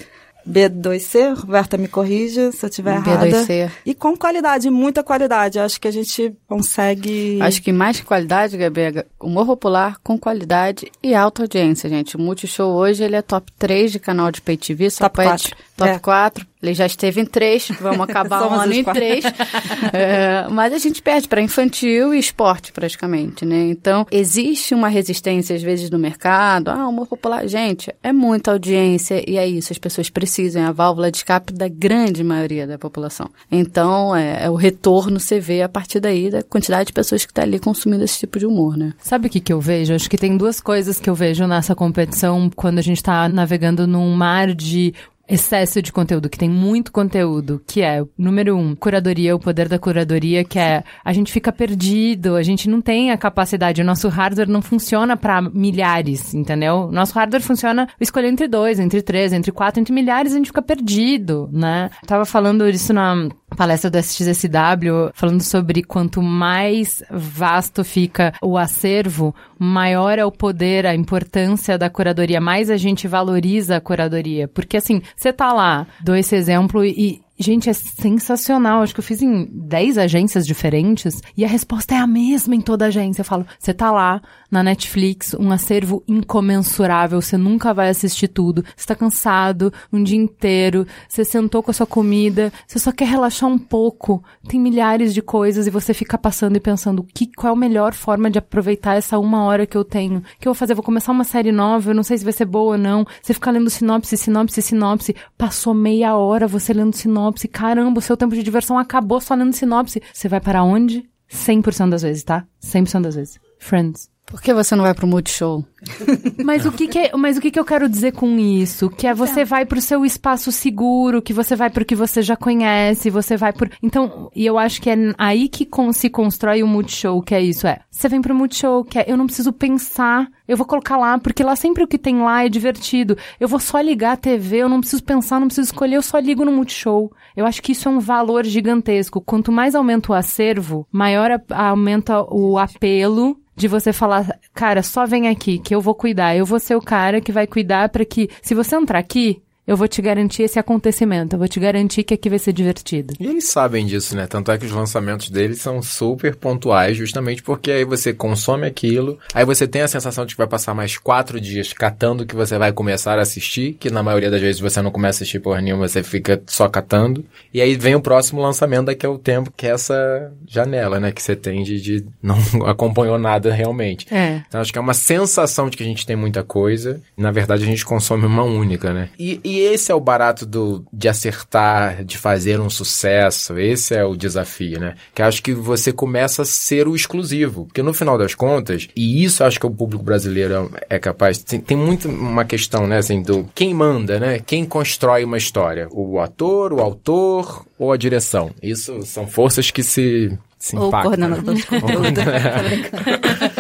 [0.48, 3.26] B2C, Roberta me corrija se eu estiver errada.
[3.26, 3.72] B2C.
[3.86, 5.60] E com qualidade, muita qualidade.
[5.60, 7.40] Acho que a gente consegue.
[7.42, 12.16] Acho que mais que qualidade, Gabi, é humor popular com qualidade e alta audiência, gente.
[12.16, 15.56] O Multishow hoje ele é top 3 de canal de pay TV, só top 4.
[15.78, 16.00] Top é.
[16.00, 16.53] 4.
[16.64, 19.26] Ele já esteve em três, vamos acabar um ano em três.
[19.92, 23.68] é, mas a gente perde para infantil e esporte, praticamente, né?
[23.70, 26.70] Então, existe uma resistência, às vezes, no mercado.
[26.70, 27.46] Ah, humor popular.
[27.48, 29.74] Gente, é muita audiência e é isso.
[29.74, 30.64] As pessoas precisam.
[30.64, 33.30] É a válvula de escape da grande maioria da população.
[33.52, 37.32] Então, é, é o retorno você vê a partir daí da quantidade de pessoas que
[37.32, 38.94] está ali consumindo esse tipo de humor, né?
[39.00, 39.94] Sabe o que, que eu vejo?
[39.94, 43.86] Acho que tem duas coisas que eu vejo nessa competição quando a gente está navegando
[43.86, 44.94] num mar de
[45.28, 49.80] excesso de conteúdo, que tem muito conteúdo, que é, número um, curadoria, o poder da
[49.80, 54.10] curadoria, que é a gente fica perdido, a gente não tem a capacidade, o nosso
[54.10, 56.90] hardware não funciona para milhares, entendeu?
[56.92, 60.62] Nosso hardware funciona escolher entre dois, entre três, entre quatro, entre milhares, a gente fica
[60.62, 61.90] perdido, né?
[62.06, 69.34] Tava falando isso na palestra do SXSW, falando sobre quanto mais vasto fica o acervo,
[69.58, 74.48] maior é o poder, a importância da curadoria, mais a gente valoriza a curadoria.
[74.48, 78.82] Porque assim, você tá lá, dou esse exemplo e Gente, é sensacional.
[78.82, 82.62] Acho que eu fiz em 10 agências diferentes e a resposta é a mesma em
[82.62, 83.20] toda agência.
[83.20, 88.64] Eu falo, você tá lá na Netflix, um acervo incomensurável, você nunca vai assistir tudo,
[88.78, 93.08] você tá cansado um dia inteiro, você sentou com a sua comida, você só quer
[93.10, 94.24] relaxar um pouco.
[94.48, 97.94] Tem milhares de coisas e você fica passando e pensando que, qual é a melhor
[97.94, 100.20] forma de aproveitar essa uma hora que eu tenho.
[100.20, 100.76] O que eu vou fazer?
[100.76, 103.06] vou começar uma série nova, eu não sei se vai ser boa ou não.
[103.22, 105.16] Você fica lendo sinopse, sinopse, sinopse.
[105.38, 107.48] Passou meia hora você lendo sinopse sinopse.
[107.48, 110.02] Caramba, o seu tempo de diversão acabou só lendo sinopse.
[110.14, 111.10] Você vai para onde?
[111.30, 112.46] 100% das vezes, tá?
[112.62, 113.40] 100% das vezes.
[113.58, 114.13] Friends.
[114.34, 115.64] Por que você não vai pro Multishow?
[116.44, 118.90] mas o que, que é, mas o que, que eu quero dizer com isso?
[118.90, 122.36] Que é você vai pro seu espaço seguro, que você vai pro que você já
[122.36, 123.70] conhece, você vai por.
[123.80, 127.68] Então, e eu acho que é aí que se constrói o Multishow, que é isso,
[127.68, 127.82] é.
[127.92, 131.44] Você vem pro Multishow, que é eu não preciso pensar, eu vou colocar lá, porque
[131.44, 133.16] lá sempre o que tem lá é divertido.
[133.40, 136.18] Eu vou só ligar a TV, eu não preciso pensar, não preciso escolher, eu só
[136.18, 137.14] ligo no Multishow.
[137.38, 139.22] Eu acho que isso é um valor gigantesco.
[139.22, 145.28] Quanto mais aumenta o acervo, maior aumenta o apelo de você falar, cara, só vem
[145.28, 146.36] aqui que eu vou cuidar.
[146.36, 149.78] Eu vou ser o cara que vai cuidar para que, se você entrar aqui, eu
[149.78, 153.14] vou te garantir esse acontecimento, eu vou te garantir que aqui vai ser divertido.
[153.20, 154.28] E eles sabem disso, né?
[154.28, 159.18] Tanto é que os lançamentos deles são super pontuais, justamente porque aí você consome aquilo,
[159.34, 162.58] aí você tem a sensação de que vai passar mais quatro dias catando que você
[162.58, 165.60] vai começar a assistir, que na maioria das vezes você não começa a assistir por
[165.62, 169.66] nenhuma, você fica só catando, e aí vem o próximo lançamento daqui ao tempo, que
[169.66, 171.12] é essa janela, né?
[171.12, 174.14] Que você tem de, de não acompanhou nada realmente.
[174.14, 174.42] É.
[174.48, 177.32] Então acho que é uma sensação de que a gente tem muita coisa, e na
[177.32, 179.10] verdade a gente consome uma única, né?
[179.18, 183.60] E, e e esse é o barato do, de acertar, de fazer um sucesso.
[183.60, 184.96] Esse é o desafio, né?
[185.14, 187.66] Que acho que você começa a ser o exclusivo.
[187.66, 191.38] Porque no final das contas, e isso acho que o público brasileiro é capaz.
[191.38, 192.98] Tem, tem muito uma questão, né?
[192.98, 194.40] Assim, do quem manda, né?
[194.40, 195.88] Quem constrói uma história?
[195.92, 198.50] O ator, o autor ou a direção?
[198.62, 201.12] Isso são forças que se, se ou impactam.
[201.12, 202.22] Ou coordenador de conteúdo.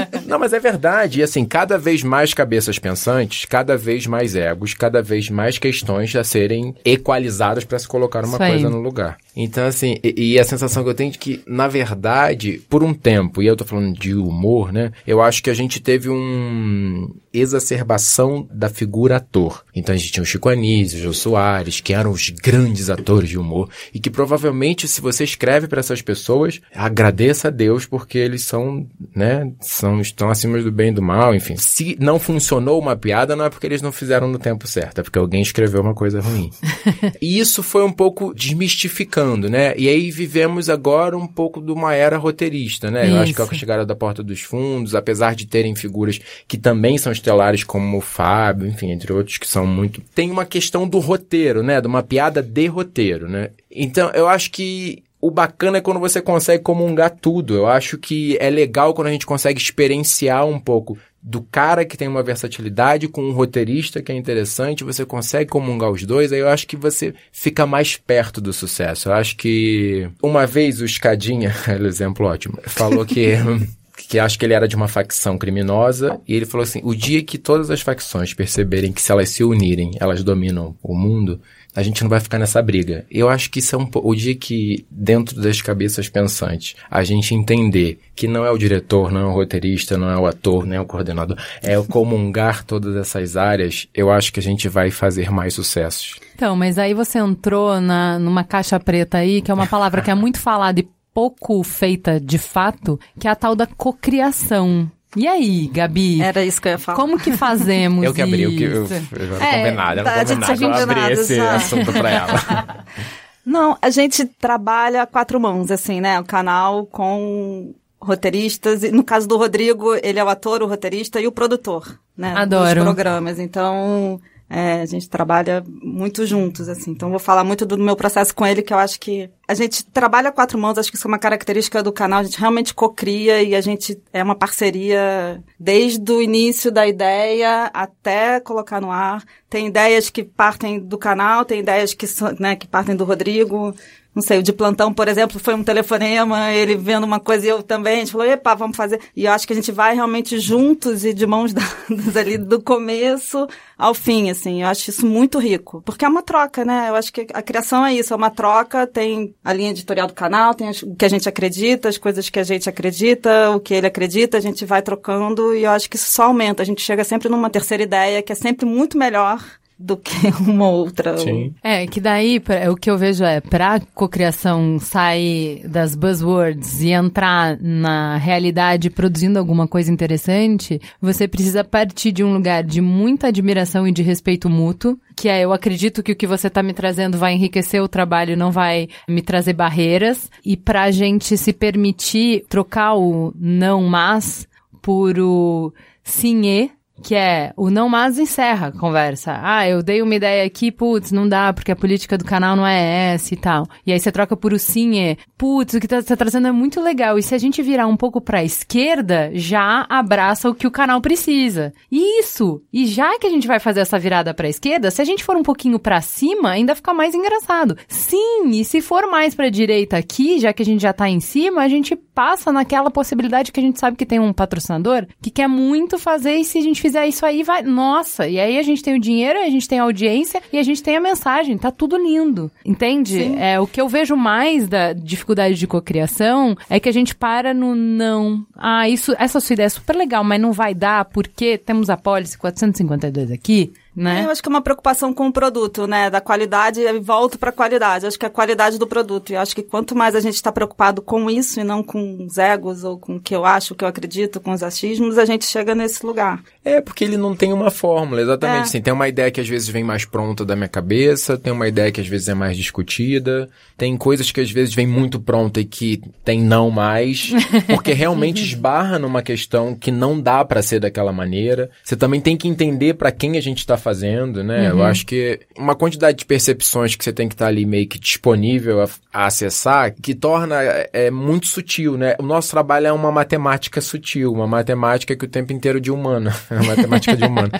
[0.33, 1.19] Não, mas é verdade.
[1.19, 6.15] E assim, cada vez mais cabeças pensantes, cada vez mais egos, cada vez mais questões
[6.15, 9.19] a serem equalizadas para se colocar uma coisa no lugar.
[9.35, 12.95] Então, assim, e, e, a sensação que eu tenho de que, na verdade, por um
[12.95, 14.91] tempo, e eu tô falando de humor, né?
[15.05, 19.65] Eu acho que a gente teve um exacerbação da figura ator.
[19.73, 23.27] Então a gente tinha o Chico Anísio, o Jô Soares, que eram os grandes atores
[23.27, 28.19] de humor, e que provavelmente, se você escreve para essas pessoas, agradeça a Deus porque
[28.19, 31.55] eles são, né, são, estão acima do bem e do mal, enfim.
[31.57, 35.03] Se não funcionou uma piada, não é porque eles não fizeram no tempo certo, é
[35.03, 36.49] porque alguém escreveu uma coisa ruim.
[37.21, 39.73] e isso foi um pouco desmistificando né?
[39.77, 43.05] E aí vivemos agora um pouco de uma era roteirista, né?
[43.05, 43.15] Isso.
[43.15, 46.57] Eu acho que é a chegada da Porta dos Fundos, apesar de terem figuras que
[46.57, 50.01] também são estelares, como o Fábio, enfim, entre outros que são muito.
[50.13, 51.79] Tem uma questão do roteiro, né?
[51.81, 53.49] De uma piada de roteiro, né?
[53.71, 57.55] Então, eu acho que o bacana é quando você consegue comungar tudo.
[57.55, 61.95] Eu acho que é legal quando a gente consegue experienciar um pouco do cara que
[61.95, 66.39] tem uma versatilidade com um roteirista que é interessante, você consegue comungar os dois, aí
[66.39, 69.07] eu acho que você fica mais perto do sucesso.
[69.07, 71.55] Eu acho que uma vez o Escadinha,
[71.87, 73.37] exemplo ótimo, falou que
[74.09, 77.23] que acho que ele era de uma facção criminosa, e ele falou assim: o dia
[77.23, 81.39] que todas as facções perceberem que se elas se unirem, elas dominam o mundo,
[81.75, 83.05] a gente não vai ficar nessa briga.
[83.09, 87.33] Eu acho que isso é um o dia que, dentro das cabeças pensantes, a gente
[87.33, 90.77] entender que não é o diretor, não é o roteirista, não é o ator, nem
[90.77, 94.91] é o coordenador, é o comungar todas essas áreas, eu acho que a gente vai
[94.91, 96.19] fazer mais sucessos.
[96.35, 100.11] Então, mas aí você entrou na, numa caixa preta aí, que é uma palavra que
[100.11, 104.89] é muito falada e pouco feita de fato, que é a tal da cocriação.
[105.15, 106.21] E aí, Gabi?
[106.21, 106.95] Era isso que eu ia falar.
[106.95, 108.93] Como que fazemos Eu que abri, eu que eu, isso?
[108.93, 111.55] eu, eu É, combinado, eu não tá, combinado, eu abri combinado, esse já.
[111.55, 112.85] assunto pra ela.
[113.45, 116.17] Não, a gente trabalha quatro mãos, assim, né?
[116.17, 118.83] O canal com roteiristas.
[118.83, 122.33] E no caso do Rodrigo, ele é o ator, o roteirista e o produtor, né?
[122.37, 122.75] Adoro.
[122.75, 123.39] Dos programas.
[123.39, 124.19] Então,
[124.49, 126.91] é, a gente trabalha muito juntos, assim.
[126.91, 129.85] Então, vou falar muito do meu processo com ele, que eu acho que a gente
[129.85, 132.19] trabalha quatro mãos, acho que isso é uma característica do canal.
[132.19, 137.71] A gente realmente cocria e a gente é uma parceria desde o início da ideia
[137.73, 139.23] até colocar no ar.
[139.49, 142.05] Tem ideias que partem do canal, tem ideias que,
[142.39, 143.73] né, que partem do Rodrigo.
[144.15, 147.49] Não sei, o de plantão, por exemplo, foi um telefonema, ele vendo uma coisa e
[147.49, 148.99] eu também, a gente falou, epa, vamos fazer.
[149.15, 152.61] E eu acho que a gente vai realmente juntos e de mãos dadas ali do
[152.61, 153.47] começo
[153.77, 154.61] ao fim, assim.
[154.61, 155.81] Eu acho isso muito rico.
[155.83, 156.89] Porque é uma troca, né?
[156.89, 160.13] Eu acho que a criação é isso, é uma troca, tem a linha editorial do
[160.13, 163.73] canal, tem o que a gente acredita, as coisas que a gente acredita, o que
[163.73, 166.61] ele acredita, a gente vai trocando e eu acho que isso só aumenta.
[166.61, 169.43] A gente chega sempre numa terceira ideia que é sempre muito melhor
[169.83, 170.15] do que
[170.47, 171.17] uma outra.
[171.17, 171.53] Sim.
[171.61, 176.91] É, que daí pra- o que eu vejo é, pra cocriação sair das buzzwords e
[176.91, 183.27] entrar na realidade produzindo alguma coisa interessante, você precisa partir de um lugar de muita
[183.27, 186.73] admiração e de respeito mútuo, que é, eu acredito que o que você tá me
[186.73, 192.45] trazendo vai enriquecer o trabalho, não vai me trazer barreiras, e pra gente se permitir
[192.47, 194.47] trocar o não mas
[194.81, 195.73] por o
[196.03, 196.71] sim e,
[197.03, 199.37] que é o não mas encerra a conversa.
[199.43, 202.65] Ah, eu dei uma ideia aqui, putz, não dá, porque a política do canal não
[202.65, 203.67] é essa e tal.
[203.85, 206.51] E aí você troca por o sim e, putz, o que tá, tá trazendo é
[206.51, 207.19] muito legal.
[207.19, 211.01] E se a gente virar um pouco pra esquerda, já abraça o que o canal
[211.01, 211.73] precisa.
[211.91, 212.61] Isso!
[212.71, 215.35] E já que a gente vai fazer essa virada pra esquerda, se a gente for
[215.35, 217.77] um pouquinho pra cima, ainda fica mais engraçado.
[217.87, 221.19] Sim, e se for mais pra direita aqui, já que a gente já tá em
[221.19, 225.31] cima, a gente passa naquela possibilidade que a gente sabe que tem um patrocinador que
[225.31, 227.61] quer muito fazer e se a gente fizer isso aí, vai.
[227.63, 228.27] Nossa!
[228.27, 230.81] E aí a gente tem o dinheiro, a gente tem a audiência e a gente
[230.81, 231.57] tem a mensagem.
[231.57, 232.51] Tá tudo lindo.
[232.65, 233.35] Entende?
[233.37, 237.53] É, o que eu vejo mais da dificuldade de cocriação é que a gente para
[237.53, 238.45] no não.
[238.55, 241.97] Ah, isso, essa sua ideia é super legal, mas não vai dar porque temos a
[241.97, 244.23] pólice 452 aqui, né?
[244.25, 246.09] Eu acho que é uma preocupação com o produto, né?
[246.09, 248.05] Da qualidade e volto para a qualidade.
[248.05, 249.31] Eu acho que é a qualidade do produto.
[249.31, 252.37] E acho que quanto mais a gente está preocupado com isso e não com os
[252.37, 255.25] egos ou com o que eu acho, o que eu acredito, com os achismos, a
[255.25, 256.41] gente chega nesse lugar.
[256.65, 258.59] É, porque ele não tem uma fórmula, exatamente.
[258.59, 258.61] É.
[258.61, 261.67] Assim, tem uma ideia que às vezes vem mais pronta da minha cabeça, tem uma
[261.67, 265.59] ideia que às vezes é mais discutida, tem coisas que às vezes vem muito pronta
[265.59, 267.31] e que tem não mais,
[267.67, 271.69] porque realmente esbarra numa questão que não dá pra ser daquela maneira.
[271.83, 274.69] Você também tem que entender pra quem a gente tá fazendo, né?
[274.71, 277.99] Eu acho que uma quantidade de percepções que você tem que estar ali meio que
[277.99, 282.15] disponível a, a acessar, que torna é, é muito sutil, né?
[282.19, 286.33] O nosso trabalho é uma matemática sutil, uma matemática que o tempo inteiro de humana,
[286.49, 287.51] a matemática de humano.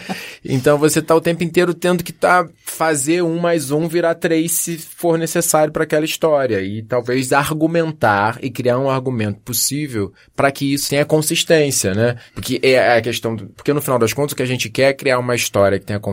[0.44, 4.52] Então você tá o tempo inteiro tendo que tá fazer um mais um virar três
[4.54, 10.52] se for necessário para aquela história e talvez argumentar e criar um argumento possível para
[10.52, 12.16] que isso tenha consistência, né?
[12.34, 14.90] Porque é a questão, do- porque no final das contas o que a gente quer
[14.90, 16.13] é criar uma história que tenha consistência,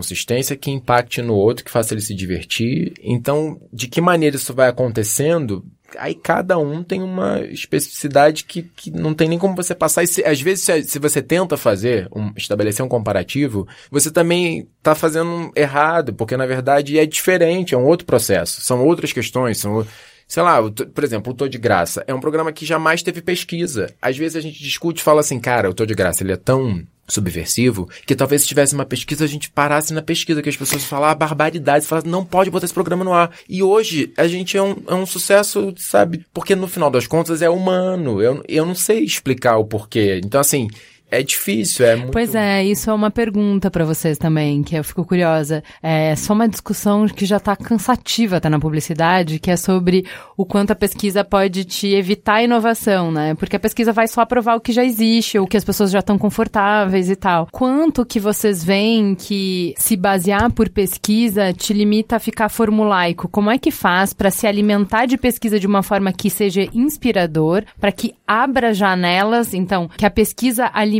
[0.56, 2.92] que impacte no outro, que faça ele se divertir.
[3.02, 5.64] Então, de que maneira isso vai acontecendo?
[5.98, 10.04] Aí cada um tem uma especificidade que, que não tem nem como você passar.
[10.04, 14.68] E se- às vezes, se, se você tenta fazer, um- estabelecer um comparativo, você também
[14.78, 18.60] está fazendo errado, porque na verdade é diferente, é um outro processo.
[18.60, 19.84] São outras questões, são.
[20.30, 23.20] Sei lá, Tô- por exemplo, o Tô de Graça é um programa que jamais teve
[23.20, 23.92] pesquisa.
[24.00, 26.36] Às vezes a gente discute e fala assim, cara, o Tô de Graça, ele é
[26.36, 30.56] tão subversivo, que talvez se tivesse uma pesquisa, a gente parasse na pesquisa, que as
[30.56, 33.32] pessoas falavam barbaridades, falavam, não pode botar esse programa no ar.
[33.48, 36.24] E hoje, a gente é um, é um sucesso, sabe?
[36.32, 38.22] Porque no final das contas é humano.
[38.22, 40.20] Eu, eu não sei explicar o porquê.
[40.24, 40.68] Então, assim,
[41.10, 42.12] é difícil, é muito...
[42.12, 45.62] Pois é, isso é uma pergunta para vocês também, que eu fico curiosa.
[45.82, 50.06] É só uma discussão que já tá cansativa, tá na publicidade, que é sobre
[50.36, 53.34] o quanto a pesquisa pode te evitar a inovação, né?
[53.34, 55.98] Porque a pesquisa vai só provar o que já existe, ou que as pessoas já
[55.98, 57.48] estão confortáveis e tal.
[57.50, 63.28] Quanto que vocês veem que se basear por pesquisa te limita a ficar formulaico?
[63.28, 67.64] Como é que faz para se alimentar de pesquisa de uma forma que seja inspirador,
[67.80, 70.99] para que abra janelas, então, que a pesquisa alimente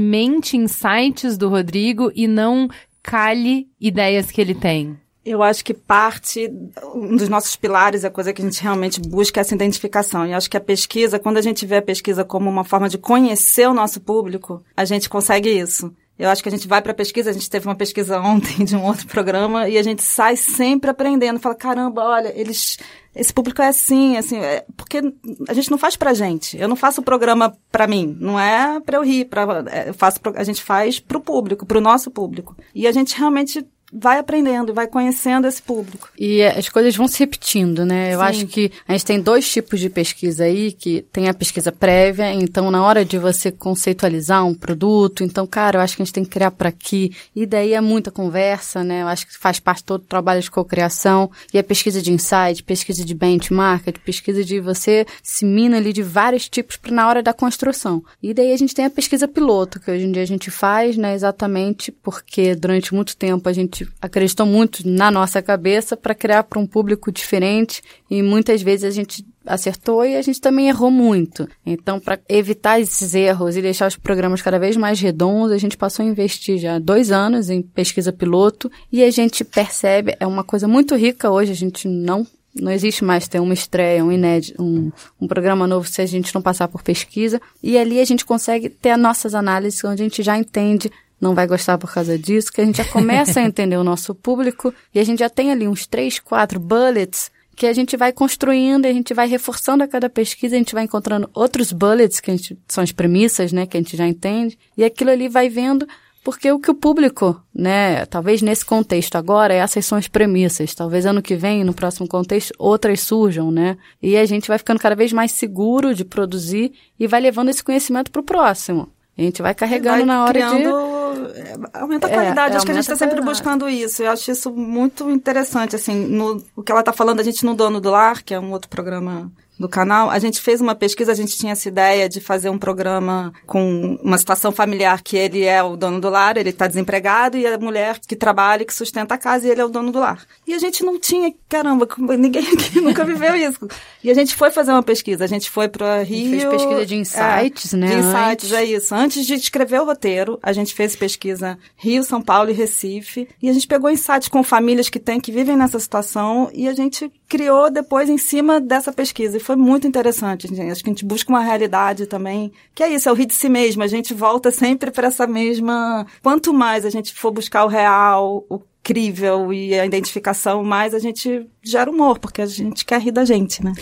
[0.57, 2.69] insights do Rodrigo e não
[3.03, 4.99] cale ideias que ele tem?
[5.25, 6.51] Eu acho que parte,
[6.95, 10.27] um dos nossos pilares, a coisa que a gente realmente busca é essa identificação.
[10.27, 12.97] E acho que a pesquisa, quando a gente vê a pesquisa como uma forma de
[12.97, 15.95] conhecer o nosso público, a gente consegue isso.
[16.21, 18.77] Eu acho que a gente vai para pesquisa, a gente teve uma pesquisa ontem de
[18.77, 22.79] um outro programa e a gente sai sempre aprendendo, fala, caramba, olha, eles
[23.15, 25.01] esse público é assim, assim, é, porque
[25.49, 26.57] a gente não faz pra gente.
[26.57, 29.95] Eu não faço o programa pra mim, não é pra eu rir, pra, é, eu
[29.95, 32.57] faço, a gente faz pro público, pro nosso público.
[32.75, 36.09] E a gente realmente vai aprendendo, vai conhecendo esse público.
[36.19, 38.15] E as coisas vão se repetindo, né?
[38.15, 38.25] Eu Sim.
[38.25, 42.33] acho que a gente tem dois tipos de pesquisa aí, que tem a pesquisa prévia,
[42.33, 46.15] então na hora de você conceitualizar um produto, então, cara, eu acho que a gente
[46.15, 49.03] tem que criar para aqui, e daí é muita conversa, né?
[49.03, 52.63] Eu acho que faz parte todo o trabalho de cocriação, e a pesquisa de insight,
[52.63, 57.23] pesquisa de benchmark, pesquisa de você se mina ali de vários tipos para na hora
[57.23, 58.03] da construção.
[58.23, 60.97] E daí a gente tem a pesquisa piloto, que hoje em dia a gente faz,
[60.97, 66.15] né, exatamente porque durante muito tempo a gente gente acreditou muito na nossa cabeça para
[66.15, 70.69] criar para um público diferente e muitas vezes a gente acertou e a gente também
[70.69, 71.49] errou muito.
[71.65, 75.77] Então, para evitar esses erros e deixar os programas cada vez mais redondos, a gente
[75.77, 80.45] passou a investir já dois anos em pesquisa piloto e a gente percebe, é uma
[80.45, 84.61] coisa muito rica hoje, a gente não não existe mais ter uma estreia, um inédito,
[84.61, 87.41] um, um programa novo se a gente não passar por pesquisa.
[87.63, 90.91] E ali a gente consegue ter as nossas análises, onde a gente já entende
[91.21, 94.15] não vai gostar por causa disso, que a gente já começa a entender o nosso
[94.15, 98.11] público e a gente já tem ali uns três, quatro bullets que a gente vai
[98.11, 102.31] construindo, a gente vai reforçando a cada pesquisa, a gente vai encontrando outros bullets que
[102.31, 105.87] gente, são as premissas, né, que a gente já entende, e aquilo ali vai vendo
[106.23, 110.75] porque o que o público, né, talvez nesse contexto agora, essas são as premissas.
[110.75, 113.79] Talvez ano que vem, no próximo contexto, outras surjam, né?
[114.03, 117.65] E a gente vai ficando cada vez mais seguro de produzir e vai levando esse
[117.65, 118.91] conhecimento para o próximo.
[119.17, 121.00] A gente vai carregando vai na hora criando, de.
[121.35, 122.55] É, aumenta a qualidade.
[122.55, 124.03] É, acho que a gente está sempre buscando isso.
[124.03, 125.77] Eu acho isso muito interessante.
[125.77, 128.41] Assim, no, o que ela está falando, a gente no Dono do Lar, que é
[128.41, 129.31] um outro programa
[129.61, 132.59] do canal, a gente fez uma pesquisa, a gente tinha essa ideia de fazer um
[132.59, 137.37] programa com uma situação familiar que ele é o dono do lar, ele está desempregado,
[137.37, 139.99] e a mulher que trabalha, que sustenta a casa, e ele é o dono do
[139.99, 140.25] lar.
[140.47, 141.87] E a gente não tinha, caramba,
[142.17, 143.69] ninguém aqui nunca viveu isso.
[144.03, 146.31] E a gente foi fazer uma pesquisa, a gente foi para Rio...
[146.31, 147.87] fez pesquisa de insights, é, né?
[147.89, 148.53] De insights, antes.
[148.53, 148.95] é isso.
[148.95, 153.51] Antes de escrever o roteiro, a gente fez pesquisa Rio, São Paulo e Recife, e
[153.51, 157.13] a gente pegou insights com famílias que têm, que vivem nessa situação, e a gente
[157.29, 159.37] criou depois em cima dessa pesquisa.
[159.37, 160.47] E foi muito interessante.
[160.47, 160.71] Gente.
[160.71, 163.35] Acho que a gente busca uma realidade também, que é isso, é o rir de
[163.35, 163.83] si mesmo.
[163.83, 166.07] A gente volta sempre para essa mesma.
[166.23, 170.99] Quanto mais a gente for buscar o real, o incrível e a identificação, mais a
[170.99, 173.73] gente gera humor, porque a gente quer rir da gente, né?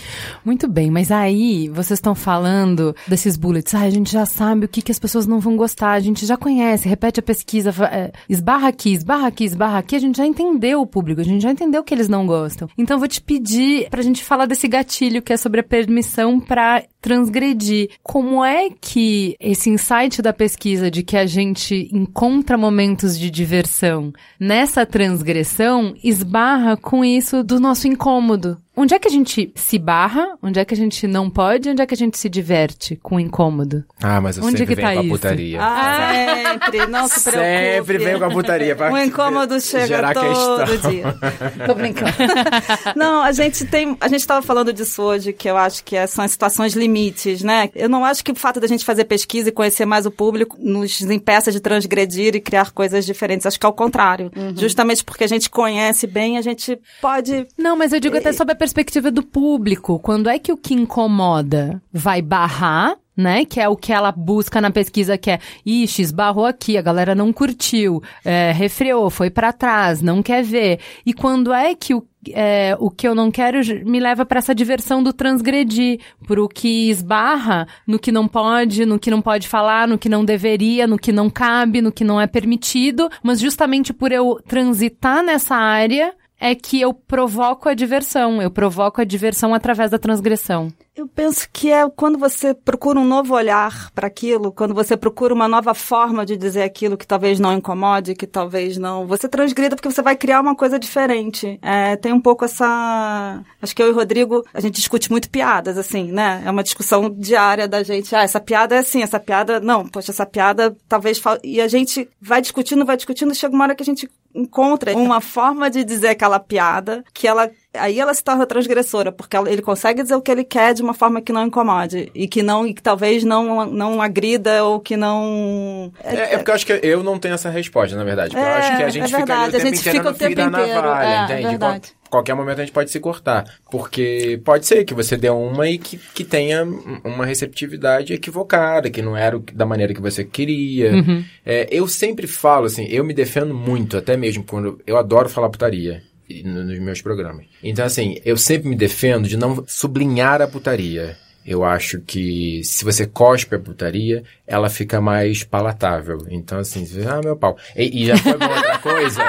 [0.44, 3.74] Muito bem, mas aí vocês estão falando desses bullets.
[3.74, 6.26] Ah, a gente já sabe o que, que as pessoas não vão gostar, a gente
[6.26, 10.26] já conhece, repete a pesquisa, é, esbarra aqui, esbarra aqui, esbarra aqui, a gente já
[10.26, 12.68] entendeu o público, a gente já entendeu que eles não gostam.
[12.76, 16.82] Então vou te pedir pra gente falar desse gatilho que é sobre a permissão para
[17.00, 17.90] transgredir.
[18.02, 24.12] Como é que esse insight da pesquisa de que a gente encontra momentos de diversão
[24.38, 28.60] nessa transgressão esbarra com isso do nosso incômodo.
[28.80, 30.38] Onde é que a gente se barra?
[30.40, 31.68] Onde é que a gente não pode?
[31.68, 33.84] Onde é que a gente se diverte com o incômodo?
[34.00, 35.58] Ah, mas eu Onde sempre que tá venho com a putaria.
[35.60, 36.86] Ah, sempre.
[36.86, 37.74] Não se preocupe.
[37.74, 38.76] Sempre venho com a putaria.
[38.76, 40.90] Pra o incômodo chega todo questão.
[40.92, 41.04] dia.
[41.66, 42.12] Tô brincando.
[42.94, 43.96] não, a gente tem...
[44.00, 47.42] A gente estava falando disso hoje, que eu acho que é, são as situações limites,
[47.42, 47.70] né?
[47.74, 50.56] Eu não acho que o fato da gente fazer pesquisa e conhecer mais o público
[50.56, 53.44] nos impeça de transgredir e criar coisas diferentes.
[53.44, 54.30] Acho que é o contrário.
[54.36, 54.56] Uhum.
[54.56, 57.44] Justamente porque a gente conhece bem, a gente pode...
[57.58, 59.98] Não, mas eu digo até sobre a perspectiva do público.
[59.98, 63.44] Quando é que o que incomoda vai barrar né?
[63.44, 67.16] Que é o que ela busca na pesquisa, que é, ixi, esbarrou aqui, a galera
[67.16, 70.78] não curtiu, é, refreou, foi para trás, não quer ver.
[71.04, 74.54] E quando é que o, é, o que eu não quero me leva para essa
[74.54, 75.98] diversão do transgredir,
[76.28, 80.24] pro que esbarra no que não pode, no que não pode falar, no que não
[80.24, 85.24] deveria, no que não cabe, no que não é permitido, mas justamente por eu transitar
[85.24, 88.40] nessa área, é que eu provoco a diversão.
[88.40, 90.72] Eu provoco a diversão através da transgressão.
[90.98, 95.32] Eu penso que é quando você procura um novo olhar para aquilo, quando você procura
[95.32, 99.06] uma nova forma de dizer aquilo que talvez não incomode, que talvez não.
[99.06, 101.56] Você transgrida porque você vai criar uma coisa diferente.
[101.62, 103.44] É, tem um pouco essa.
[103.62, 106.42] Acho que eu e o Rodrigo, a gente discute muito piadas, assim, né?
[106.44, 108.12] É uma discussão diária da gente.
[108.16, 109.60] Ah, essa piada é assim, essa piada.
[109.60, 111.22] Não, poxa, essa piada talvez.
[111.44, 115.20] E a gente vai discutindo, vai discutindo, chega uma hora que a gente encontra uma
[115.20, 120.02] forma de dizer aquela piada que ela aí ela se torna transgressora, porque ele consegue
[120.02, 122.72] dizer o que ele quer de uma forma que não incomode e que não e
[122.72, 127.02] que talvez não não agrida ou que não é, é porque eu acho que eu
[127.02, 128.36] não tenho essa resposta, na verdade.
[128.36, 130.32] É, eu acho que a gente é fica ali o tempo inteiro fica o tempo
[130.32, 131.48] inteiro, navalha, é, entende?
[131.48, 131.98] Verdade.
[132.08, 133.44] Qualquer momento a gente pode se cortar.
[133.70, 136.64] Porque pode ser que você dê uma e que, que tenha
[137.04, 140.92] uma receptividade equivocada, que não era o, da maneira que você queria.
[140.92, 141.22] Uhum.
[141.44, 145.50] É, eu sempre falo assim, eu me defendo muito, até mesmo quando eu adoro falar
[145.50, 146.02] putaria
[146.44, 147.46] nos meus programas.
[147.62, 151.16] Então, assim, eu sempre me defendo de não sublinhar a putaria.
[151.46, 156.26] Eu acho que se você cospe a putaria, ela fica mais palatável.
[156.28, 157.56] Então, assim, você ah, meu pau.
[157.74, 159.22] E, e já foi uma outra coisa.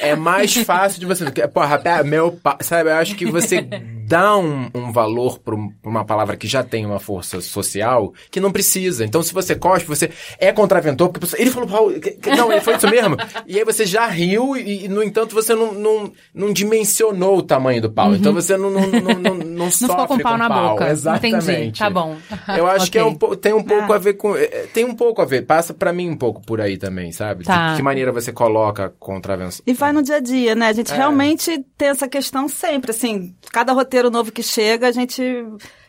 [0.00, 1.26] É mais fácil de você.
[1.48, 2.56] Porra, meu pau.
[2.62, 3.66] Sabe, eu acho que você
[4.08, 5.54] dá um, um valor para
[5.84, 9.04] uma palavra que já tem uma força social que não precisa.
[9.04, 11.90] Então, se você cospe, você é contraventor, porque ele falou pau.
[12.34, 13.16] Não, ele foi isso mesmo.
[13.46, 17.42] E aí você já riu e, e no entanto, você não, não, não dimensionou o
[17.42, 18.08] tamanho do pau.
[18.08, 18.16] Uhum.
[18.16, 20.70] Então, você não, não, não, não, não, não sofre ficou com pau com na pau.
[20.70, 20.88] boca.
[20.88, 21.50] Exatamente.
[21.50, 21.78] Entendi.
[21.78, 22.16] Tá bom.
[22.56, 22.90] Eu acho okay.
[22.90, 23.96] que é um, tem um pouco ah.
[23.96, 24.32] a ver com.
[24.72, 25.42] Tem um pouco a ver.
[25.42, 27.44] Passa para mim um pouco por aí também, sabe?
[27.44, 27.72] Tá.
[27.72, 29.62] De que maneira você coloca contravenção.
[29.66, 30.68] E vai no dia a dia, né?
[30.68, 30.96] A gente é.
[30.96, 35.22] realmente tem essa questão sempre, assim, cada roteiro novo que chega, a gente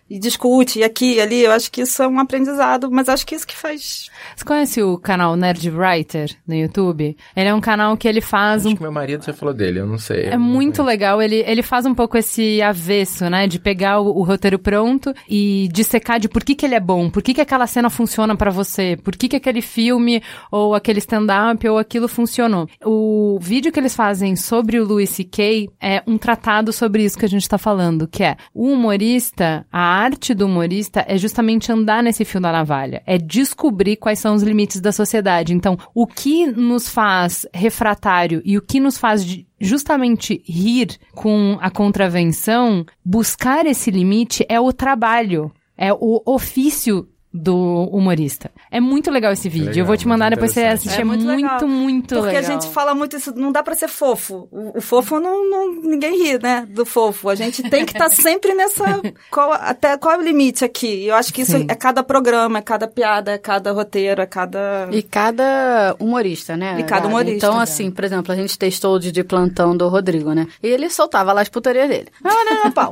[0.09, 1.43] e discute, e aqui e ali.
[1.43, 4.09] Eu acho que isso é um aprendizado, mas acho que isso que faz.
[4.35, 7.15] Você conhece o canal Nerd Writer no YouTube?
[7.35, 8.75] Ele é um canal que ele faz acho um.
[8.75, 10.25] que meu marido já falou dele, eu não sei.
[10.25, 11.21] É muito legal.
[11.21, 13.47] Ele, ele faz um pouco esse avesso, né?
[13.47, 17.09] De pegar o, o roteiro pronto e dissecar de por que, que ele é bom,
[17.09, 20.99] por que, que aquela cena funciona para você, por que, que aquele filme ou aquele
[20.99, 22.67] stand-up ou aquilo funcionou.
[22.83, 25.69] O vídeo que eles fazem sobre o Louis C.K.
[25.81, 29.98] é um tratado sobre isso que a gente tá falando, que é o humorista, a
[29.99, 34.43] arte do humorista é justamente andar nesse fio da navalha, é descobrir quais são os
[34.43, 35.53] limites da sociedade.
[35.53, 39.25] Então, o que nos faz refratário e o que nos faz
[39.59, 47.07] justamente rir com a contravenção, buscar esse limite é o trabalho, é o ofício
[47.39, 48.51] do humorista.
[48.69, 49.67] É muito legal esse vídeo.
[49.67, 50.99] Legal, eu vou te mandar depois você assistir.
[50.99, 52.41] É, é muito, muito, muito, muito Porque legal.
[52.41, 54.47] Porque a gente fala muito isso, não dá para ser fofo.
[54.51, 57.29] O, o, fofo não, não, ninguém ri, né, do fofo.
[57.29, 61.05] A gente tem que estar tá sempre nessa qual, até qual é o limite aqui.
[61.05, 61.65] Eu acho que isso Sim.
[61.69, 66.77] é cada programa, é cada piada, é cada roteiro, é cada e cada humorista, né?
[66.79, 67.47] E cada humorista.
[67.47, 70.47] Então, assim, por exemplo, a gente testou o de plantão do Rodrigo, né?
[70.61, 72.07] E ele soltava lá as putarias dele.
[72.23, 72.91] Ah, não, não, pau.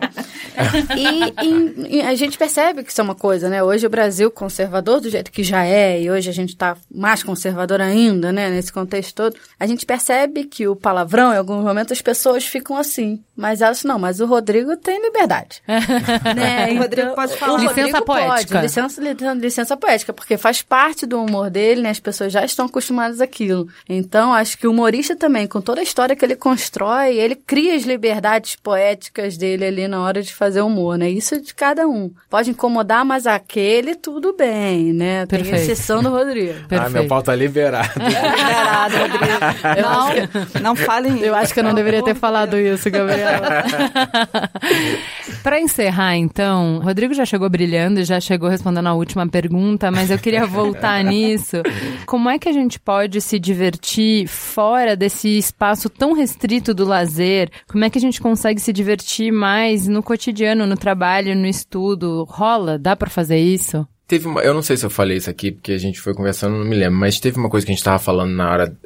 [0.95, 3.61] e, e, e a gente percebe que isso é uma coisa, né?
[3.61, 7.23] Hoje o Brasil conservador do jeito que já é, e hoje a gente está mais
[7.23, 11.91] conservador ainda, né, nesse contexto todo, a gente percebe que o palavrão, em alguns momentos,
[11.91, 13.23] as pessoas ficam assim.
[13.37, 15.61] Mas elas não, mas o Rodrigo tem liberdade.
[16.35, 16.73] né?
[16.77, 17.59] O Rodrigo pode falar.
[17.59, 18.53] Licença poética.
[18.55, 19.01] Pode, licença,
[19.35, 21.89] licença poética, porque faz parte do humor dele, né?
[21.89, 23.67] As pessoas já estão acostumadas àquilo.
[23.87, 27.75] Então, acho que o humorista também, com toda a história que ele constrói, ele cria
[27.75, 31.09] as liberdades poéticas dele ali na hora de fazer humor, né?
[31.09, 32.11] Isso é de cada um.
[32.29, 35.25] Pode incomodar, mas aquele tudo bem, né?
[35.25, 35.71] Tem Perfeito.
[35.71, 36.53] exceção do Rodrigo.
[36.67, 36.77] Perfeito.
[36.87, 37.89] Ah, meu pau tá liberado.
[37.99, 40.53] liberado, Rodrigo.
[40.53, 43.26] Não, não falem Eu acho que eu não deveria ter falado isso, Gabriel.
[45.43, 50.17] Para encerrar, então, Rodrigo já chegou brilhando, já chegou respondendo a última pergunta, mas eu
[50.17, 51.57] queria voltar nisso.
[52.05, 57.49] Como é que a gente pode se divertir fora desse espaço tão restrito do lazer?
[57.67, 62.25] Como é que a gente consegue se divertir mais no cotidiano, no trabalho, no estudo?
[62.29, 62.77] Rola?
[62.77, 63.87] Dá para fazer isso?
[64.07, 66.57] Teve uma, eu não sei se eu falei isso aqui, porque a gente foi conversando,
[66.57, 68.77] não me lembro, mas teve uma coisa que a gente tava falando na hora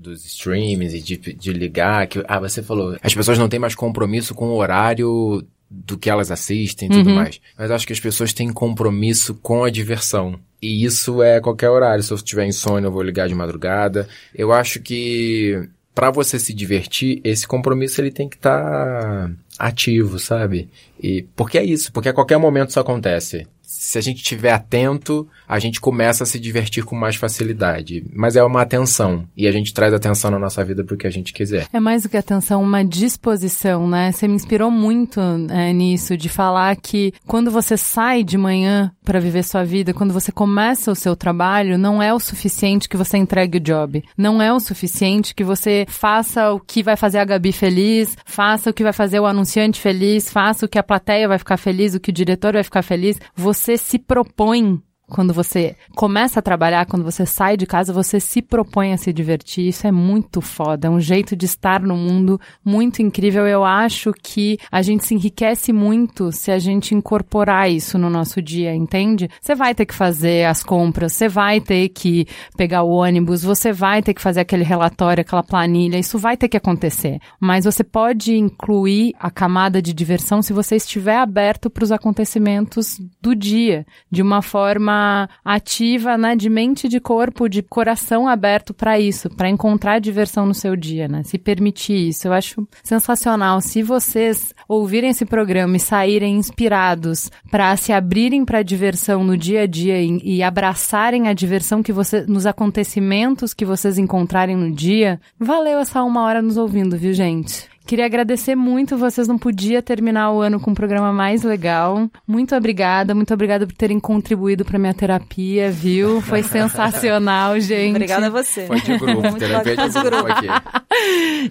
[0.00, 3.74] dos streams e de, de ligar, que, ah, você falou, as pessoas não têm mais
[3.74, 7.16] compromisso com o horário do que elas assistem e tudo uhum.
[7.16, 7.40] mais.
[7.56, 10.40] Mas acho que as pessoas têm compromisso com a diversão.
[10.60, 12.02] E isso é qualquer horário.
[12.02, 14.08] Se eu tiver insônia, eu vou ligar de madrugada.
[14.34, 20.18] Eu acho que para você se divertir, esse compromisso ele tem que estar tá ativo,
[20.18, 20.68] sabe?
[21.00, 23.46] E porque é isso, porque a qualquer momento isso acontece
[23.90, 28.04] se a gente estiver atento, a gente começa a se divertir com mais facilidade.
[28.14, 29.26] Mas é uma atenção.
[29.36, 31.66] E a gente traz atenção na nossa vida para o que a gente quiser.
[31.72, 34.12] É mais do que atenção, uma disposição, né?
[34.12, 35.20] Você me inspirou muito
[35.50, 40.14] é, nisso, de falar que quando você sai de manhã para viver sua vida, quando
[40.14, 44.04] você começa o seu trabalho, não é o suficiente que você entregue o job.
[44.16, 48.70] Não é o suficiente que você faça o que vai fazer a Gabi feliz, faça
[48.70, 51.92] o que vai fazer o anunciante feliz, faça o que a plateia vai ficar feliz,
[51.92, 53.18] o que o diretor vai ficar feliz.
[53.34, 54.78] Você se propõe
[55.10, 59.12] quando você começa a trabalhar, quando você sai de casa, você se propõe a se
[59.12, 59.68] divertir.
[59.68, 60.86] Isso é muito foda.
[60.86, 63.46] É um jeito de estar no mundo muito incrível.
[63.46, 68.40] Eu acho que a gente se enriquece muito se a gente incorporar isso no nosso
[68.40, 69.28] dia, entende?
[69.40, 72.26] Você vai ter que fazer as compras, você vai ter que
[72.56, 75.98] pegar o ônibus, você vai ter que fazer aquele relatório, aquela planilha.
[75.98, 77.18] Isso vai ter que acontecer.
[77.40, 83.00] Mas você pode incluir a camada de diversão se você estiver aberto para os acontecimentos
[83.20, 84.99] do dia, de uma forma
[85.44, 90.54] ativa, né, de mente, de corpo, de coração aberto para isso, para encontrar diversão no
[90.54, 91.22] seu dia, né?
[91.22, 93.60] Se permitir isso, eu acho sensacional.
[93.60, 99.36] Se vocês ouvirem esse programa e saírem inspirados para se abrirem para a diversão no
[99.36, 104.56] dia a dia e, e abraçarem a diversão que você nos acontecimentos que vocês encontrarem
[104.56, 107.68] no dia, valeu essa uma hora nos ouvindo, viu, gente?
[107.90, 112.08] Queria agradecer muito, vocês não podiam terminar o ano com um programa mais legal.
[112.24, 116.20] Muito obrigada, muito obrigada por terem contribuído para minha terapia, viu?
[116.20, 117.96] Foi sensacional, gente.
[117.96, 118.64] Obrigada a você.
[118.68, 120.46] Foi de grupo, terapia de grupo aqui.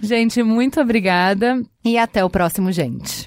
[0.02, 3.26] Gente, muito obrigada e até o próximo, gente.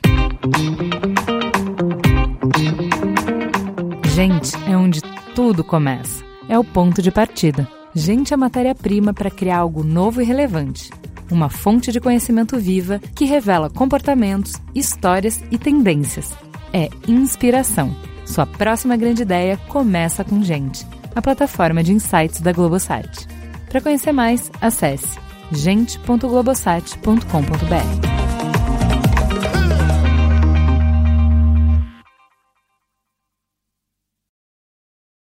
[4.15, 5.02] Gente, é onde
[5.35, 6.23] tudo começa.
[6.49, 7.68] É o ponto de partida.
[7.94, 10.90] Gente é matéria-prima para criar algo novo e relevante
[11.31, 16.33] uma fonte de conhecimento viva que revela comportamentos, histórias e tendências.
[16.71, 17.95] É inspiração.
[18.25, 23.27] Sua próxima grande ideia começa com Gente, a plataforma de insights da Globosat.
[23.69, 25.19] Para conhecer mais, acesse
[25.51, 28.22] gente.globosat.com.br.